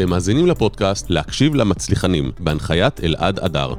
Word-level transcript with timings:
אתם 0.00 0.10
מאזינים 0.10 0.46
לפודקאסט 0.46 1.10
להקשיב 1.10 1.54
למצליחנים, 1.54 2.30
בהנחיית 2.38 3.04
אלעד 3.04 3.38
אדר. 3.38 3.74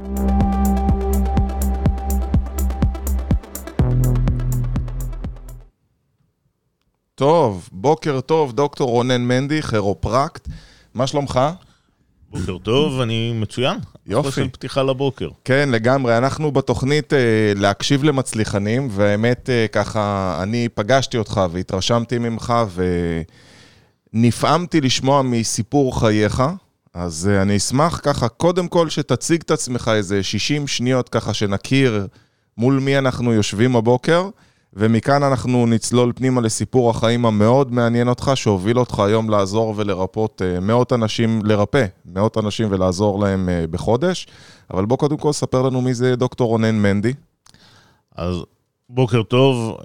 טוב, 7.14 7.68
בוקר 7.72 8.20
טוב, 8.20 8.52
דוקטור 8.52 8.90
רונן 8.90 9.20
מנדי, 9.20 9.62
כירופרקט. 9.62 10.48
מה 10.94 11.06
שלומך? 11.06 11.40
בוקר 12.30 12.58
טוב, 12.58 13.00
אני 13.00 13.32
מצוין. 13.34 13.78
יופי. 14.06 14.28
אחלה 14.28 14.44
של 14.44 14.50
פתיחה 14.50 14.82
לבוקר. 14.82 15.28
כן, 15.44 15.68
לגמרי. 15.72 16.18
אנחנו 16.18 16.52
בתוכנית 16.52 17.12
אה, 17.12 17.18
להקשיב 17.56 18.04
למצליחנים, 18.04 18.88
והאמת, 18.90 19.50
אה, 19.50 19.66
ככה, 19.72 20.38
אני 20.42 20.68
פגשתי 20.74 21.18
אותך 21.18 21.40
והתרשמתי 21.50 22.18
ממך, 22.18 22.54
ונפעמתי 24.14 24.80
לשמוע 24.80 25.22
מסיפור 25.22 26.00
חייך. 26.00 26.42
אז 26.94 27.30
אה, 27.32 27.42
אני 27.42 27.56
אשמח 27.56 28.00
ככה, 28.02 28.28
קודם 28.28 28.68
כל 28.68 28.88
שתציג 28.88 29.40
את 29.40 29.50
עצמך 29.50 29.90
איזה 29.94 30.22
60 30.22 30.66
שניות, 30.66 31.08
ככה 31.08 31.34
שנכיר 31.34 32.06
מול 32.58 32.78
מי 32.78 32.98
אנחנו 32.98 33.32
יושבים 33.32 33.76
הבוקר. 33.76 34.28
ומכאן 34.74 35.22
אנחנו 35.22 35.66
נצלול 35.66 36.12
פנימה 36.16 36.40
לסיפור 36.40 36.90
החיים 36.90 37.26
המאוד 37.26 37.72
מעניין 37.72 38.08
אותך, 38.08 38.30
שהוביל 38.34 38.78
אותך 38.78 38.98
היום 38.98 39.30
לעזור 39.30 39.74
ולרפות 39.76 40.42
אה, 40.42 40.60
מאות 40.60 40.92
אנשים, 40.92 41.40
לרפא 41.44 41.86
מאות 42.06 42.38
אנשים 42.38 42.68
ולעזור 42.70 43.20
להם 43.20 43.48
אה, 43.48 43.64
בחודש. 43.70 44.26
אבל 44.70 44.84
בוא 44.84 44.96
קודם 44.96 45.16
כל 45.16 45.32
ספר 45.32 45.62
לנו 45.62 45.80
מי 45.80 45.94
זה 45.94 46.16
דוקטור 46.16 46.48
רונן 46.48 46.74
מנדי. 46.74 47.12
אז 48.16 48.36
בוקר 48.88 49.22
טוב, 49.22 49.76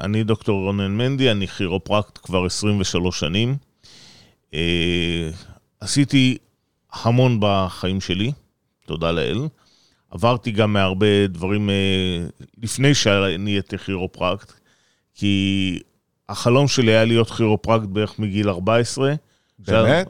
אני 0.00 0.24
דוקטור 0.24 0.64
רונן 0.64 0.96
מנדי, 0.96 1.30
אני 1.30 1.46
כירופרקט 1.46 2.18
כבר 2.22 2.46
23 2.46 3.20
שנים. 3.20 3.56
עשיתי 5.80 6.38
המון 6.92 7.38
בחיים 7.40 8.00
שלי, 8.00 8.32
תודה 8.86 9.12
לאל. 9.12 9.48
עברתי 10.10 10.50
גם 10.50 10.72
מהרבה 10.72 11.26
דברים 11.26 11.70
אה, 11.70 11.74
לפני 12.62 12.94
שנהייתי 12.94 13.78
כירופרקט, 13.78 14.52
כי 15.14 15.78
החלום 16.28 16.68
שלי 16.68 16.92
היה 16.92 17.04
להיות 17.04 17.30
כירופרקט 17.30 17.86
בערך 17.86 18.18
מגיל 18.18 18.48
14. 18.48 19.14
באמת? 19.58 20.08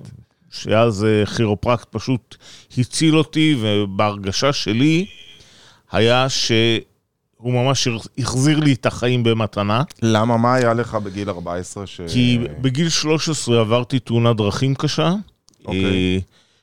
שאז 0.50 1.06
כירופרקט 1.36 1.86
אה, 1.94 2.00
פשוט 2.00 2.36
הציל 2.78 3.16
אותי, 3.16 3.56
ובהרגשה 3.60 4.52
שלי 4.52 5.06
היה 5.92 6.26
שהוא 7.44 7.52
ממש 7.52 7.88
החזיר 8.18 8.60
לי 8.60 8.72
את 8.72 8.86
החיים 8.86 9.22
במתנה. 9.22 9.82
למה? 10.02 10.36
מה 10.36 10.54
היה 10.54 10.74
לך 10.74 10.94
בגיל 10.94 11.30
14? 11.30 11.86
ש... 11.86 12.00
כי 12.08 12.38
בגיל 12.60 12.88
13 12.88 13.60
עברתי 13.60 13.98
תאונת 13.98 14.36
דרכים 14.36 14.74
קשה. 14.74 15.12
אוקיי. 15.64 15.84
אה, 15.84 16.18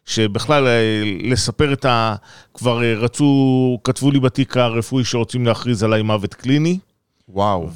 שבכלל 0.06 0.68
אה, 0.68 1.04
לספר 1.24 1.74
את 1.74 1.86
ה... 1.86 2.16
כבר 2.54 2.84
אה, 2.84 2.94
רצו, 2.94 3.80
כתבו 3.84 4.12
לי 4.12 4.20
בתיק 4.20 4.58
הרפואי 4.58 5.04
שרוצים 5.04 5.46
להכריז 5.46 5.84
עליי 5.84 6.02
מוות 6.02 6.34
קליני. 6.34 6.80
וואו. 7.30 7.70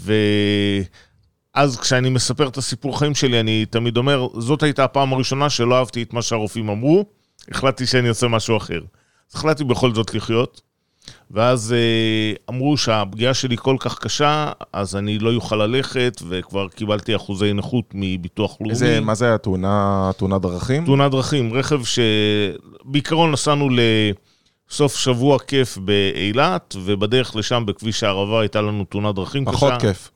ואז 1.55 1.79
כשאני 1.79 2.09
מספר 2.09 2.47
את 2.47 2.57
הסיפור 2.57 2.99
חיים 2.99 3.15
שלי, 3.15 3.39
אני 3.39 3.65
תמיד 3.65 3.97
אומר, 3.97 4.27
זאת 4.39 4.63
הייתה 4.63 4.83
הפעם 4.83 5.13
הראשונה 5.13 5.49
שלא 5.49 5.77
אהבתי 5.77 6.03
את 6.03 6.13
מה 6.13 6.21
שהרופאים 6.21 6.69
אמרו, 6.69 7.05
החלטתי 7.51 7.85
שאני 7.85 8.09
עושה 8.09 8.27
משהו 8.27 8.57
אחר. 8.57 8.79
אז 9.31 9.35
החלטתי 9.35 9.63
בכל 9.63 9.93
זאת 9.93 10.13
לחיות. 10.13 10.64
ואז 11.31 11.73
אה, 11.73 12.33
אמרו 12.49 12.77
שהפגיעה 12.77 13.33
שלי 13.33 13.57
כל 13.57 13.75
כך 13.79 13.99
קשה, 13.99 14.51
אז 14.73 14.95
אני 14.95 15.19
לא 15.19 15.33
אוכל 15.35 15.55
ללכת, 15.55 16.21
וכבר 16.27 16.67
קיבלתי 16.67 17.15
אחוזי 17.15 17.53
נכות 17.53 17.85
מביטוח 17.93 18.57
לאומי. 18.59 18.71
איזה, 18.71 18.99
מה 18.99 19.15
זה 19.15 19.25
היה? 19.25 19.37
תאונה, 19.37 20.11
תאונת 20.17 20.41
דרכים? 20.41 20.85
תאונת 20.85 21.11
דרכים, 21.11 21.53
רכב 21.53 21.81
שבעיקרון 22.85 23.31
נסענו 23.31 23.69
לסוף 24.69 24.95
שבוע 24.95 25.39
כיף 25.39 25.77
באילת, 25.77 26.75
ובדרך 26.83 27.35
לשם 27.35 27.63
בכביש 27.67 28.03
הערבה 28.03 28.41
הייתה 28.41 28.61
לנו 28.61 28.85
תאונת 28.85 29.15
דרכים 29.15 29.45
פחות 29.45 29.57
קשה. 29.57 29.67
פחות 29.69 29.81
כיף. 29.81 30.11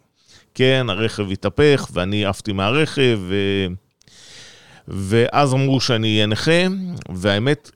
כן, 0.53 0.85
הרכב 0.89 1.31
התהפך, 1.31 1.87
ואני 1.93 2.25
עפתי 2.25 2.53
מהרכב, 2.53 3.19
ו... 3.21 3.35
ואז 4.89 5.53
אמרו 5.53 5.81
שאני 5.81 6.13
אהיה 6.15 6.25
נכה, 6.25 6.51
והאמת, 7.09 7.71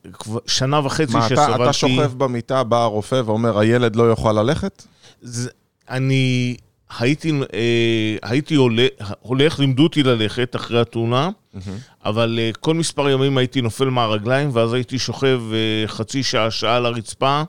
שנה 0.48 0.86
וחצי 0.86 1.14
מה, 1.14 1.30
שסבלתי... 1.30 1.52
מה, 1.52 1.64
אתה 1.64 1.74
שוכב 1.74 2.12
במיטה, 2.18 2.64
בא 2.64 2.84
הרופא 2.84 3.22
ואומר, 3.26 3.60
הילד 3.60 3.96
לא 3.96 4.04
יוכל 4.04 4.32
ללכת? 4.32 4.84
זה, 5.22 5.50
אני 5.90 6.56
הייתי, 7.00 7.32
אה, 7.54 8.30
הייתי 8.30 8.56
הולך, 8.56 9.14
הולך, 9.20 9.60
לימדו 9.60 9.84
אותי 9.84 10.04
ללכת 10.04 10.56
אחרי 10.56 10.82
התאונה, 10.82 11.30
mm-hmm. 11.30 11.60
אבל 12.06 12.40
אה, 12.42 12.52
כל 12.60 12.74
מספר 12.74 13.10
ימים 13.10 13.38
הייתי 13.38 13.62
נופל 13.62 13.90
מהרגליים, 13.90 14.50
ואז 14.54 14.74
הייתי 14.74 15.00
שוכב 15.00 15.42
אה, 15.54 15.88
חצי 15.88 16.24
שעה, 16.24 16.52
שעה 16.52 16.76
על 16.76 16.86
הרצפה, 16.86 17.44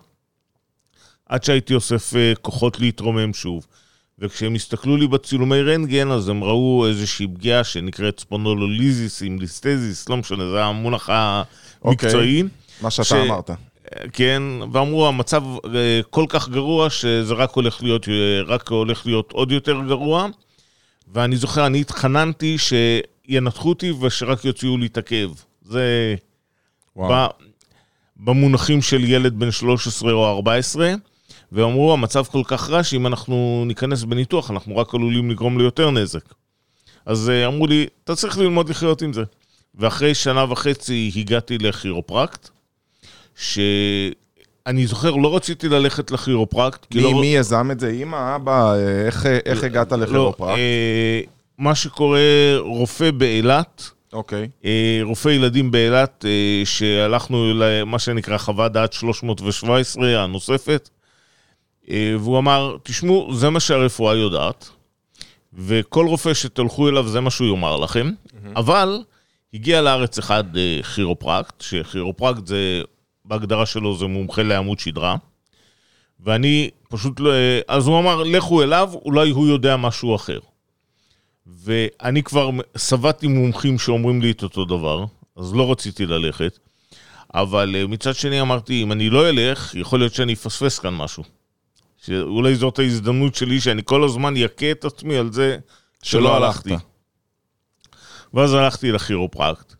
עד 1.28 1.44
שהייתי 1.44 1.74
אוסף 1.74 2.16
אה, 2.16 2.32
כוחות 2.42 2.80
להתרומם 2.80 3.34
שוב. 3.34 3.66
וכשהם 4.18 4.54
הסתכלו 4.54 4.96
לי 4.96 5.06
בצילומי 5.06 5.62
רנטגן, 5.62 6.10
אז 6.10 6.28
הם 6.28 6.44
ראו 6.44 6.86
איזושהי 6.88 7.26
פגיעה 7.26 7.64
שנקראת 7.64 8.20
ספונולוליזיס 8.20 9.22
עם 9.22 9.38
ליסטזיס, 9.38 10.08
לא 10.08 10.16
משנה, 10.16 10.50
זה 10.50 10.64
המונח 10.64 11.08
המקצועי. 11.10 12.42
אוקיי, 12.42 12.42
מה 12.80 12.90
שאתה 12.90 13.04
ש... 13.04 13.12
אמרת. 13.12 13.50
כן, 14.12 14.42
ואמרו, 14.72 15.08
המצב 15.08 15.42
אה, 15.74 16.00
כל 16.10 16.24
כך 16.28 16.48
גרוע, 16.48 16.90
שזה 16.90 17.34
רק 17.34 17.50
הולך 17.50 17.82
להיות, 17.82 18.08
אה, 18.08 18.42
רק 18.46 18.68
הולך 18.68 19.06
להיות 19.06 19.32
עוד 19.32 19.52
יותר 19.52 19.80
גרוע. 19.88 20.26
ואני 21.12 21.36
זוכר, 21.36 21.66
אני 21.66 21.80
התחננתי 21.80 22.56
שינתחו 22.58 23.68
אותי 23.68 23.90
ושרק 23.90 24.44
יוציאו 24.44 24.78
לי 24.78 24.86
את 24.86 24.98
הכאב. 24.98 25.30
זה... 25.62 26.14
וואו. 26.96 27.30
במונחים 28.16 28.82
של 28.82 29.04
ילד 29.04 29.38
בן 29.38 29.50
13 29.50 30.12
או 30.12 30.26
14. 30.26 30.94
ואמרו, 31.54 31.92
המצב 31.92 32.24
כל 32.24 32.42
כך 32.44 32.70
רע 32.70 32.82
שאם 32.82 33.06
אנחנו 33.06 33.64
ניכנס 33.66 34.02
בניתוח, 34.04 34.50
אנחנו 34.50 34.76
רק 34.76 34.94
עלולים 34.94 35.30
לגרום 35.30 35.58
ליותר 35.58 35.90
נזק. 35.90 36.34
אז 37.06 37.30
אה, 37.30 37.46
אמרו 37.46 37.66
לי, 37.66 37.86
אתה 38.04 38.14
צריך 38.14 38.38
ללמוד 38.38 38.68
לחיות 38.68 39.02
עם 39.02 39.12
זה. 39.12 39.22
ואחרי 39.74 40.14
שנה 40.14 40.52
וחצי 40.52 41.10
הגעתי 41.16 41.58
לכירופרקט, 41.58 42.48
שאני 43.36 44.86
זוכר, 44.86 45.10
לא 45.10 45.36
רציתי 45.36 45.68
ללכת 45.68 46.10
לכירופרקט. 46.10 46.94
מי, 46.94 47.02
לא... 47.02 47.20
מי 47.20 47.26
יזם 47.26 47.70
את 47.70 47.80
זה? 47.80 47.90
אמא, 47.90 48.36
אבא, 48.36 48.74
איך, 49.06 49.26
איך 49.26 49.60
לא, 49.60 49.66
הגעת 49.66 49.92
לכירופרקט? 49.92 50.50
לא, 50.50 50.56
אה, 50.56 51.20
מה 51.58 51.74
שקורה, 51.74 52.20
רופא 52.58 53.10
באילת, 53.10 53.90
אוקיי. 54.12 54.48
אה, 54.64 55.00
רופא 55.02 55.28
ילדים 55.28 55.70
באילת, 55.70 56.24
אה, 56.28 56.62
שהלכנו 56.64 57.54
למה 57.54 57.98
שנקרא 57.98 58.38
חוות 58.38 58.72
דעת 58.72 58.92
317 58.92 60.22
הנוספת, 60.22 60.88
והוא 61.90 62.38
אמר, 62.38 62.76
תשמעו, 62.82 63.34
זה 63.34 63.50
מה 63.50 63.60
שהרפואה 63.60 64.14
יודעת, 64.14 64.70
וכל 65.52 66.06
רופא 66.06 66.34
שתלכו 66.34 66.88
אליו 66.88 67.08
זה 67.08 67.20
מה 67.20 67.30
שהוא 67.30 67.48
יאמר 67.48 67.76
לכם, 67.76 68.10
mm-hmm. 68.10 68.48
אבל 68.56 69.02
הגיע 69.54 69.82
לארץ 69.82 70.18
אחד 70.18 70.56
אה, 70.56 70.80
כירופרקט, 70.94 71.60
שכירופרקט 71.60 72.46
זה, 72.46 72.82
בהגדרה 73.24 73.66
שלו 73.66 73.96
זה 73.96 74.06
מומחה 74.06 74.42
לעמוד 74.42 74.78
שדרה, 74.78 75.16
ואני 76.20 76.70
פשוט, 76.88 77.20
לא... 77.20 77.30
אז 77.68 77.86
הוא 77.86 77.98
אמר, 77.98 78.22
לכו 78.22 78.62
אליו, 78.62 78.90
אולי 78.94 79.30
הוא 79.30 79.46
יודע 79.46 79.76
משהו 79.76 80.16
אחר. 80.16 80.38
ואני 81.46 82.22
כבר 82.22 82.50
שבעתי 82.76 83.26
מומחים 83.26 83.78
שאומרים 83.78 84.22
לי 84.22 84.30
את 84.30 84.42
אותו 84.42 84.64
דבר, 84.64 85.04
אז 85.36 85.54
לא 85.54 85.70
רציתי 85.70 86.06
ללכת, 86.06 86.58
אבל 87.34 87.76
אה, 87.76 87.86
מצד 87.86 88.14
שני 88.14 88.40
אמרתי, 88.40 88.82
אם 88.82 88.92
אני 88.92 89.10
לא 89.10 89.28
אלך, 89.28 89.74
יכול 89.74 89.98
להיות 89.98 90.14
שאני 90.14 90.32
אפספס 90.32 90.78
כאן 90.78 90.94
משהו. 90.94 91.24
שאולי 92.06 92.54
זאת 92.54 92.78
ההזדמנות 92.78 93.34
שלי, 93.34 93.60
שאני 93.60 93.82
כל 93.84 94.04
הזמן 94.04 94.34
אכה 94.36 94.70
את 94.70 94.84
עצמי 94.84 95.16
על 95.16 95.32
זה 95.32 95.56
שלא, 96.02 96.20
שלא 96.20 96.36
הלכתי. 96.36 96.74
ואז 98.34 98.54
הלכתי 98.54 98.92
לכירופרקט, 98.92 99.74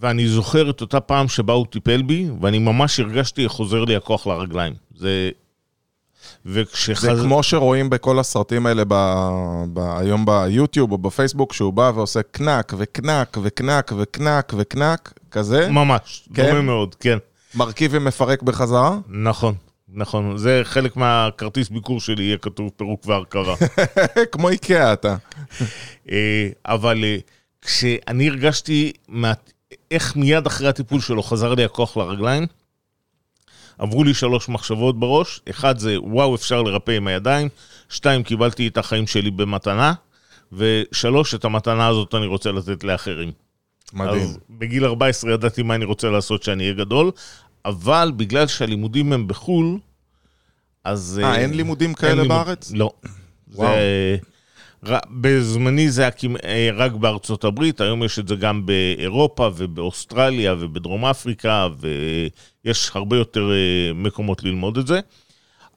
ואני 0.00 0.28
זוכר 0.28 0.70
את 0.70 0.80
אותה 0.80 1.00
פעם 1.00 1.28
שבה 1.28 1.52
הוא 1.52 1.66
טיפל 1.66 2.02
בי, 2.02 2.30
ואני 2.40 2.58
ממש 2.58 3.00
הרגשתי 3.00 3.48
חוזר 3.48 3.84
לי 3.84 3.96
הכוח 3.96 4.26
לרגליים. 4.26 4.74
זה... 4.94 5.30
וכשחז... 6.46 7.16
זה 7.16 7.22
כמו 7.22 7.42
שרואים 7.42 7.90
בכל 7.90 8.18
הסרטים 8.18 8.66
האלה 8.66 8.82
ב... 8.88 8.94
ב... 9.72 9.78
היום 9.78 10.24
ביוטיוב 10.26 10.92
או 10.92 10.98
בפייסבוק, 10.98 11.52
שהוא 11.52 11.72
בא 11.72 11.92
ועושה 11.94 12.22
קנק 12.22 12.72
וקנק 12.78 13.36
וקנק 13.42 13.92
וקנק 13.96 14.52
וקנק, 14.56 15.12
כזה? 15.30 15.68
ממש, 15.70 16.28
כן? 16.34 16.50
דומה 16.50 16.62
מאוד, 16.62 16.94
כן. 16.94 17.18
מרכיב 17.54 17.90
ומפרק 17.94 18.42
בחזרה? 18.42 18.98
נכון. 19.08 19.54
נכון, 19.94 20.36
זה 20.36 20.60
חלק 20.64 20.96
מהכרטיס 20.96 21.68
ביקור 21.68 22.00
שלי, 22.00 22.22
יהיה 22.22 22.38
כתוב 22.38 22.70
פירוק 22.76 23.06
והרכבה. 23.06 23.54
כמו 24.32 24.48
איקאה 24.48 24.92
אתה. 24.92 25.16
אה, 26.10 26.48
אבל 26.66 27.04
אה, 27.04 27.16
כשאני 27.62 28.28
הרגשתי 28.28 28.92
איך 29.90 30.16
מיד 30.16 30.46
אחרי 30.46 30.68
הטיפול 30.68 31.00
שלו 31.00 31.22
חזר 31.22 31.54
לי 31.54 31.64
הכוח 31.64 31.96
לרגליים, 31.96 32.46
עברו 33.78 34.04
לי 34.04 34.14
שלוש 34.14 34.48
מחשבות 34.48 35.00
בראש. 35.00 35.40
אחד 35.50 35.78
זה, 35.78 35.96
וואו, 36.00 36.34
אפשר 36.34 36.62
לרפא 36.62 36.90
עם 36.90 37.06
הידיים. 37.06 37.48
שתיים, 37.88 38.22
קיבלתי 38.22 38.68
את 38.68 38.78
החיים 38.78 39.06
שלי 39.06 39.30
במתנה. 39.30 39.92
ושלוש, 40.52 41.34
את 41.34 41.44
המתנה 41.44 41.86
הזאת 41.86 42.14
אני 42.14 42.26
רוצה 42.26 42.52
לתת 42.52 42.84
לאחרים. 42.84 43.32
מדהים. 43.92 44.22
אז 44.22 44.38
בגיל 44.50 44.84
14 44.84 45.32
ידעתי 45.32 45.62
מה 45.62 45.74
אני 45.74 45.84
רוצה 45.84 46.10
לעשות 46.10 46.42
כשאני 46.42 46.62
אהיה 46.62 46.74
גדול, 46.74 47.10
אבל 47.64 48.12
בגלל 48.16 48.46
שהלימודים 48.46 49.12
הם 49.12 49.28
בחו"ל, 49.28 49.78
אז... 50.84 51.20
אה, 51.24 51.36
אין 51.36 51.54
לימודים 51.54 51.88
אין 51.90 51.94
כאלה 51.96 52.22
לימוד- 52.22 52.28
בארץ? 52.28 52.72
לא. 52.74 52.90
וואו. 53.54 53.72
זה, 53.72 54.16
ר- 54.86 54.98
בזמני 55.20 55.90
זה 55.90 56.02
היה 56.02 56.10
אה, 56.44 56.70
רק 56.74 56.92
בארצות 56.92 57.44
הברית, 57.44 57.80
היום 57.80 58.02
יש 58.04 58.18
את 58.18 58.28
זה 58.28 58.36
גם 58.36 58.66
באירופה 58.66 59.50
ובאוסטרליה 59.56 60.54
ובדרום 60.58 61.04
אפריקה, 61.04 61.68
ויש 62.64 62.90
הרבה 62.94 63.16
יותר 63.16 63.50
אה, 63.52 63.92
מקומות 63.94 64.44
ללמוד 64.44 64.78
את 64.78 64.86
זה. 64.86 65.00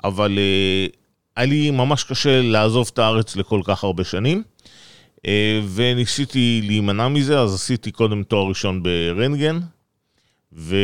אבל 0.04 0.38
אה, 0.38 0.88
היה 1.36 1.46
לי 1.46 1.72
ממש 1.72 2.04
קשה 2.04 2.42
לעזוב 2.42 2.90
את 2.94 3.00
הארץ 3.00 3.36
לכל 3.36 3.62
כך 3.64 3.84
הרבה 3.84 4.04
שנים, 4.04 4.44
אה, 5.28 5.62
וניסיתי 5.76 6.62
להימנע 6.68 7.08
מזה, 7.08 7.40
אז 7.40 7.54
עשיתי 7.54 7.92
קודם 7.92 8.24
תואר 8.24 8.50
ראשון 8.50 8.84
ברנטגן, 8.84 9.60
ו... 10.56 10.76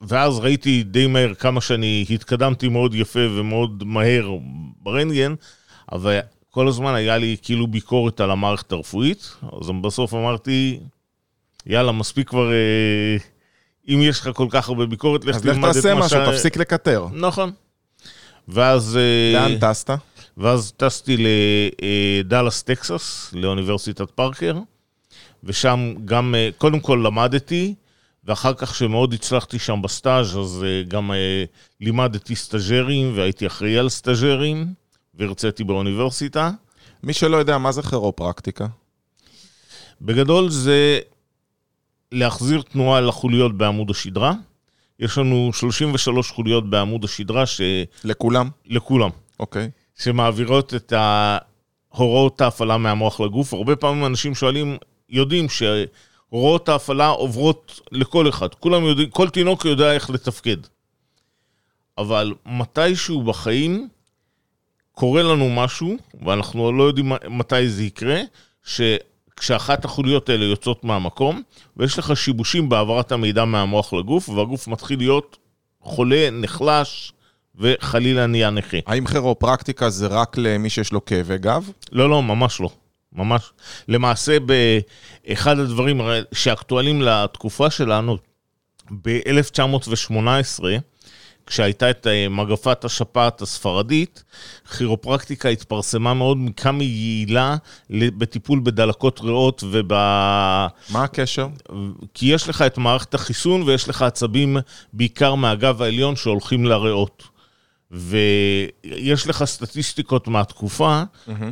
ואז 0.00 0.38
ראיתי 0.38 0.82
די 0.82 1.06
מהר 1.06 1.34
כמה 1.34 1.60
שאני 1.60 2.06
התקדמתי 2.10 2.68
מאוד 2.68 2.94
יפה 2.94 3.20
ומאוד 3.30 3.84
מהר 3.86 4.30
ברנטגן, 4.82 5.34
אבל 5.92 6.18
כל 6.50 6.68
הזמן 6.68 6.94
היה 6.94 7.18
לי 7.18 7.36
כאילו 7.42 7.66
ביקורת 7.66 8.20
על 8.20 8.30
המערכת 8.30 8.72
הרפואית, 8.72 9.34
אז 9.60 9.70
בסוף 9.82 10.14
אמרתי, 10.14 10.80
יאללה, 11.66 11.92
מספיק 11.92 12.28
כבר, 12.28 12.52
אה, 12.52 13.16
אם 13.88 14.00
יש 14.02 14.20
לך 14.20 14.30
כל 14.34 14.46
כך 14.50 14.68
הרבה 14.68 14.86
ביקורת, 14.86 15.24
לך 15.24 15.36
אז 15.36 15.44
לך 15.44 15.54
תלמד 15.54 15.68
את 15.68 15.74
תעשה 15.74 15.94
מה 15.94 16.00
משהו, 16.00 16.18
ש- 16.26 16.28
תפסיק 16.28 16.56
לקטר. 16.56 17.06
נכון. 17.12 17.52
ואז... 18.48 18.96
אה, 18.96 19.40
לאן 19.40 19.58
טסת? 19.58 19.90
ואז 20.36 20.72
טסתי 20.76 21.16
לדאלאס, 22.24 22.62
טקסס, 22.62 23.30
לאוניברסיטת 23.32 24.10
פארקר, 24.10 24.58
ושם 25.44 25.94
גם, 26.04 26.34
אה, 26.34 26.48
קודם 26.58 26.80
כל 26.80 27.02
למדתי, 27.04 27.74
ואחר 28.26 28.54
כך 28.54 28.74
שמאוד 28.74 29.14
הצלחתי 29.14 29.58
שם 29.58 29.82
בסטאז', 29.82 30.38
אז 30.38 30.64
אה, 30.66 30.82
גם 30.88 31.12
אה, 31.12 31.44
לימדתי 31.80 32.36
סטאז'רים, 32.36 33.12
והייתי 33.16 33.46
אחראי 33.46 33.78
על 33.78 33.88
סטאז'רים, 33.88 34.66
והרציתי 35.14 35.64
באוניברסיטה. 35.64 36.50
מי 37.02 37.12
שלא 37.12 37.36
יודע, 37.36 37.58
מה 37.58 37.72
זה 37.72 37.82
כירופרקטיקה? 37.82 38.66
בגדול 40.00 40.48
זה 40.48 40.98
להחזיר 42.12 42.62
תנועה 42.62 43.00
לחוליות 43.00 43.58
בעמוד 43.58 43.90
השדרה. 43.90 44.32
יש 45.00 45.18
לנו 45.18 45.50
33 45.52 46.30
חוליות 46.30 46.70
בעמוד 46.70 47.04
השדרה 47.04 47.44
לכולם? 48.04 48.48
שלכולם. 48.68 49.10
אוקיי. 49.40 49.70
שמעבירות 49.98 50.74
את 50.74 50.92
הוראות 51.88 52.40
ההפעלה 52.40 52.78
מהמוח 52.78 53.20
לגוף. 53.20 53.52
הרבה 53.52 53.76
פעמים 53.76 54.06
אנשים 54.06 54.34
שואלים, 54.34 54.76
יודעים 55.08 55.48
שהוראות 56.30 56.68
ההפעלה 56.68 57.08
עוברות 57.08 57.80
לכל 57.92 58.28
אחד. 58.28 58.54
כולם 58.54 58.84
יודעים, 58.84 59.10
כל 59.10 59.28
תינוק 59.28 59.64
יודע 59.64 59.92
איך 59.92 60.10
לתפקד. 60.10 60.56
אבל 61.98 62.34
מתישהו 62.46 63.22
בחיים 63.22 63.88
קורה 64.92 65.22
לנו 65.22 65.50
משהו, 65.50 65.96
ואנחנו 66.26 66.72
לא 66.72 66.82
יודעים 66.82 67.12
מתי 67.28 67.68
זה 67.68 67.84
יקרה, 67.84 68.20
שכשאחת 68.64 69.84
החוליות 69.84 70.28
האלה 70.28 70.44
יוצאות 70.44 70.84
מהמקום, 70.84 71.42
ויש 71.76 71.98
לך 71.98 72.16
שיבושים 72.16 72.68
בהעברת 72.68 73.12
המידע 73.12 73.44
מהמוח 73.44 73.92
לגוף, 73.92 74.28
והגוף 74.28 74.68
מתחיל 74.68 74.98
להיות 74.98 75.36
חולה, 75.80 76.28
נחלש, 76.32 77.12
וחלילה 77.58 78.26
נהיה 78.26 78.50
נכה. 78.50 78.76
האם 78.86 79.06
כירופרקטיקה 79.06 79.90
זה 79.90 80.06
רק 80.06 80.36
למי 80.38 80.70
שיש 80.70 80.92
לו 80.92 81.04
כאבי 81.04 81.38
גב? 81.38 81.70
לא, 81.92 82.10
לא, 82.10 82.22
ממש 82.22 82.60
לא. 82.60 82.70
ממש. 83.12 83.52
למעשה, 83.88 84.36
באחד 84.40 85.58
הדברים 85.58 86.00
הרי 86.00 86.20
שאקטואליים 86.32 87.02
לתקופה 87.02 87.70
שלנו, 87.70 88.16
ב-1918, 89.02 90.64
כשהייתה 91.46 91.90
את 91.90 92.06
אה, 92.06 92.28
מגפת 92.28 92.84
השפעת 92.84 93.42
הספרדית, 93.42 94.24
כירופרקטיקה 94.76 95.48
התפרסמה 95.48 96.14
מאוד 96.14 96.38
כמה 96.56 96.82
היא 96.82 97.16
יעילה 97.16 97.56
בטיפול 97.90 98.60
בדלקות 98.62 99.20
ריאות 99.20 99.64
וב... 99.70 99.92
מה 99.92 101.04
הקשר? 101.04 101.48
כי 102.14 102.26
יש 102.26 102.48
לך 102.48 102.62
את 102.62 102.78
מערכת 102.78 103.14
החיסון 103.14 103.62
ויש 103.62 103.88
לך 103.88 104.02
עצבים 104.02 104.56
בעיקר 104.92 105.34
מהגב 105.34 105.82
העליון 105.82 106.16
שהולכים 106.16 106.64
לריאות. 106.64 107.35
ויש 107.90 109.26
לך 109.26 109.44
סטטיסטיקות 109.44 110.28
מהתקופה, 110.28 111.02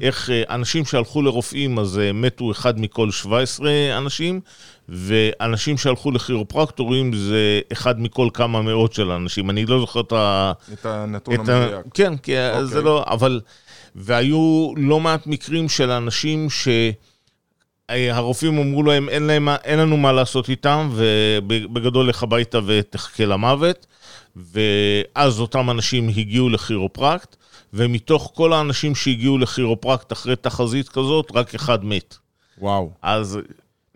איך 0.01 0.31
אה, 0.31 0.43
אנשים 0.51 0.85
שהלכו 0.85 1.23
לרופאים 1.23 1.79
אז 1.79 1.99
אה, 1.99 2.13
מתו 2.13 2.51
אחד 2.51 2.81
מכל 2.81 3.11
17 3.11 3.71
אנשים, 3.99 4.41
ואנשים 4.89 5.79
שהלכו 5.79 6.11
לכירופרקטורים 6.11 7.13
זה 7.13 7.61
אחד 7.73 8.01
מכל 8.01 8.29
כמה 8.35 8.63
מאות 8.63 8.93
של 8.93 9.11
אנשים. 9.11 9.51
אני 9.51 9.67
לא 9.67 9.81
זוכר 9.81 10.01
את 10.01 10.13
ה... 10.13 10.53
את 10.73 10.87
הנתון 10.87 11.35
את 11.35 11.49
ה... 11.49 11.57
המדויק. 11.57 11.87
כן, 11.95 12.17
כי 12.17 12.33
okay. 12.33 12.63
זה 12.65 12.79
אוקיי. 12.79 12.83
לא, 12.83 13.05
אבל... 13.07 13.41
והיו 13.97 14.73
לא 14.77 15.01
מעט 15.01 15.27
מקרים 15.27 15.69
של 15.69 15.91
אנשים 15.91 16.51
שהרופאים 17.91 18.59
אמרו 18.59 18.83
להם, 18.83 19.09
אין, 19.09 19.23
להם, 19.23 19.49
אין 19.49 19.79
לנו 19.79 19.97
מה 19.97 20.13
לעשות 20.13 20.49
איתם, 20.49 20.91
ובגדול 20.93 22.09
לך 22.09 22.23
הביתה 22.23 22.59
ותחכה 22.67 23.25
למוות. 23.25 23.87
ואז 24.37 25.41
אותם 25.41 25.71
אנשים 25.71 26.09
הגיעו 26.09 26.49
לכירופרקט, 26.49 27.37
ומתוך 27.75 28.33
כל 28.35 28.53
האנשים 28.53 28.95
שהגיעו 28.95 29.39
לכירופרקט 29.39 30.13
אחרי 30.13 30.37
תחזית 30.37 30.89
כזאת, 30.89 31.33
רק 31.35 31.55
אחד 31.55 31.85
מת. 31.85 32.15
וואו. 32.59 32.91
אז 33.03 33.39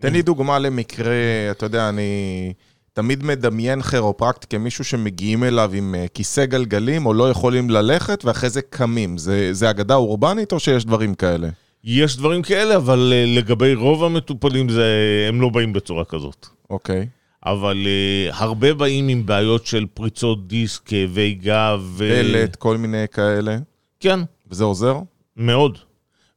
תן 0.01 0.13
לי 0.13 0.21
דוגמה 0.21 0.59
למקרה, 0.59 1.13
אתה 1.51 1.65
יודע, 1.65 1.89
אני 1.89 2.53
תמיד 2.93 3.23
מדמיין 3.23 3.81
כירופרקט 3.81 4.45
כמישהו 4.49 4.83
שמגיעים 4.83 5.43
אליו 5.43 5.71
עם 5.73 5.95
אה, 5.95 6.05
כיסא 6.13 6.45
גלגלים, 6.45 7.05
או 7.05 7.13
לא 7.13 7.29
יכולים 7.29 7.69
ללכת, 7.69 8.25
ואחרי 8.25 8.49
זה 8.49 8.61
קמים. 8.61 9.17
זה, 9.17 9.53
זה 9.53 9.69
אגדה 9.69 9.95
אורבנית 9.95 10.51
או 10.51 10.59
שיש 10.59 10.85
דברים 10.85 11.15
כאלה? 11.15 11.49
יש 11.83 12.17
דברים 12.17 12.41
כאלה, 12.41 12.75
אבל 12.75 13.13
אה, 13.15 13.25
לגבי 13.27 13.73
רוב 13.73 14.03
המטופלים 14.03 14.69
זה, 14.69 14.85
הם 15.29 15.41
לא 15.41 15.49
באים 15.49 15.73
בצורה 15.73 16.05
כזאת. 16.05 16.47
אוקיי. 16.69 17.07
אבל 17.45 17.77
uh, 17.83 18.35
הרבה 18.35 18.73
באים 18.73 19.07
עם 19.07 19.25
בעיות 19.25 19.65
של 19.65 19.85
פריצות 19.93 20.47
דיסק, 20.47 20.81
כאבי 20.85 21.33
גב. 21.33 21.83
ו- 21.83 22.09
דלת, 22.09 22.55
כל 22.55 22.77
מיני 22.77 23.05
כאלה. 23.11 23.57
כן, 23.99 24.19
וזה 24.47 24.63
עוזר? 24.63 24.99
מאוד. 25.37 25.77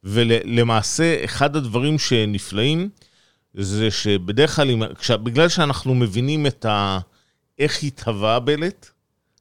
ולמעשה, 0.05 1.25
אחד 1.25 1.57
הדברים 1.57 1.99
שנפלאים, 1.99 2.89
זה 3.55 3.91
שבדרך 3.91 4.57
כלל, 4.57 4.95
כשה, 4.95 5.17
בגלל 5.17 5.49
שאנחנו 5.49 5.95
מבינים 5.95 6.47
את 6.47 6.65
ה... 6.65 6.99
איך 7.59 7.83
התהווה 7.83 8.37
הבלט, 8.37 8.91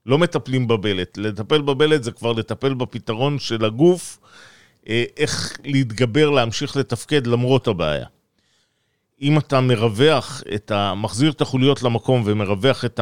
לא 0.05 0.17
מטפלים 0.17 0.67
בבלט. 0.67 1.17
לטפל 1.17 1.61
בבלט 1.61 2.03
זה 2.03 2.11
כבר 2.11 2.33
לטפל 2.33 2.73
בפתרון 2.73 3.39
של 3.39 3.65
הגוף, 3.65 4.19
איך 5.17 5.57
להתגבר, 5.63 6.29
להמשיך 6.29 6.77
לתפקד 6.77 7.27
למרות 7.27 7.67
הבעיה. 7.67 8.05
אם 9.21 9.37
אתה 9.37 9.61
מרווח 9.61 10.43
את 10.55 10.71
ה... 10.71 10.93
מחזיר 10.95 11.31
את 11.31 11.41
החוליות 11.41 11.83
למקום 11.83 12.21
ומרווח 12.25 12.85
את 12.85 12.99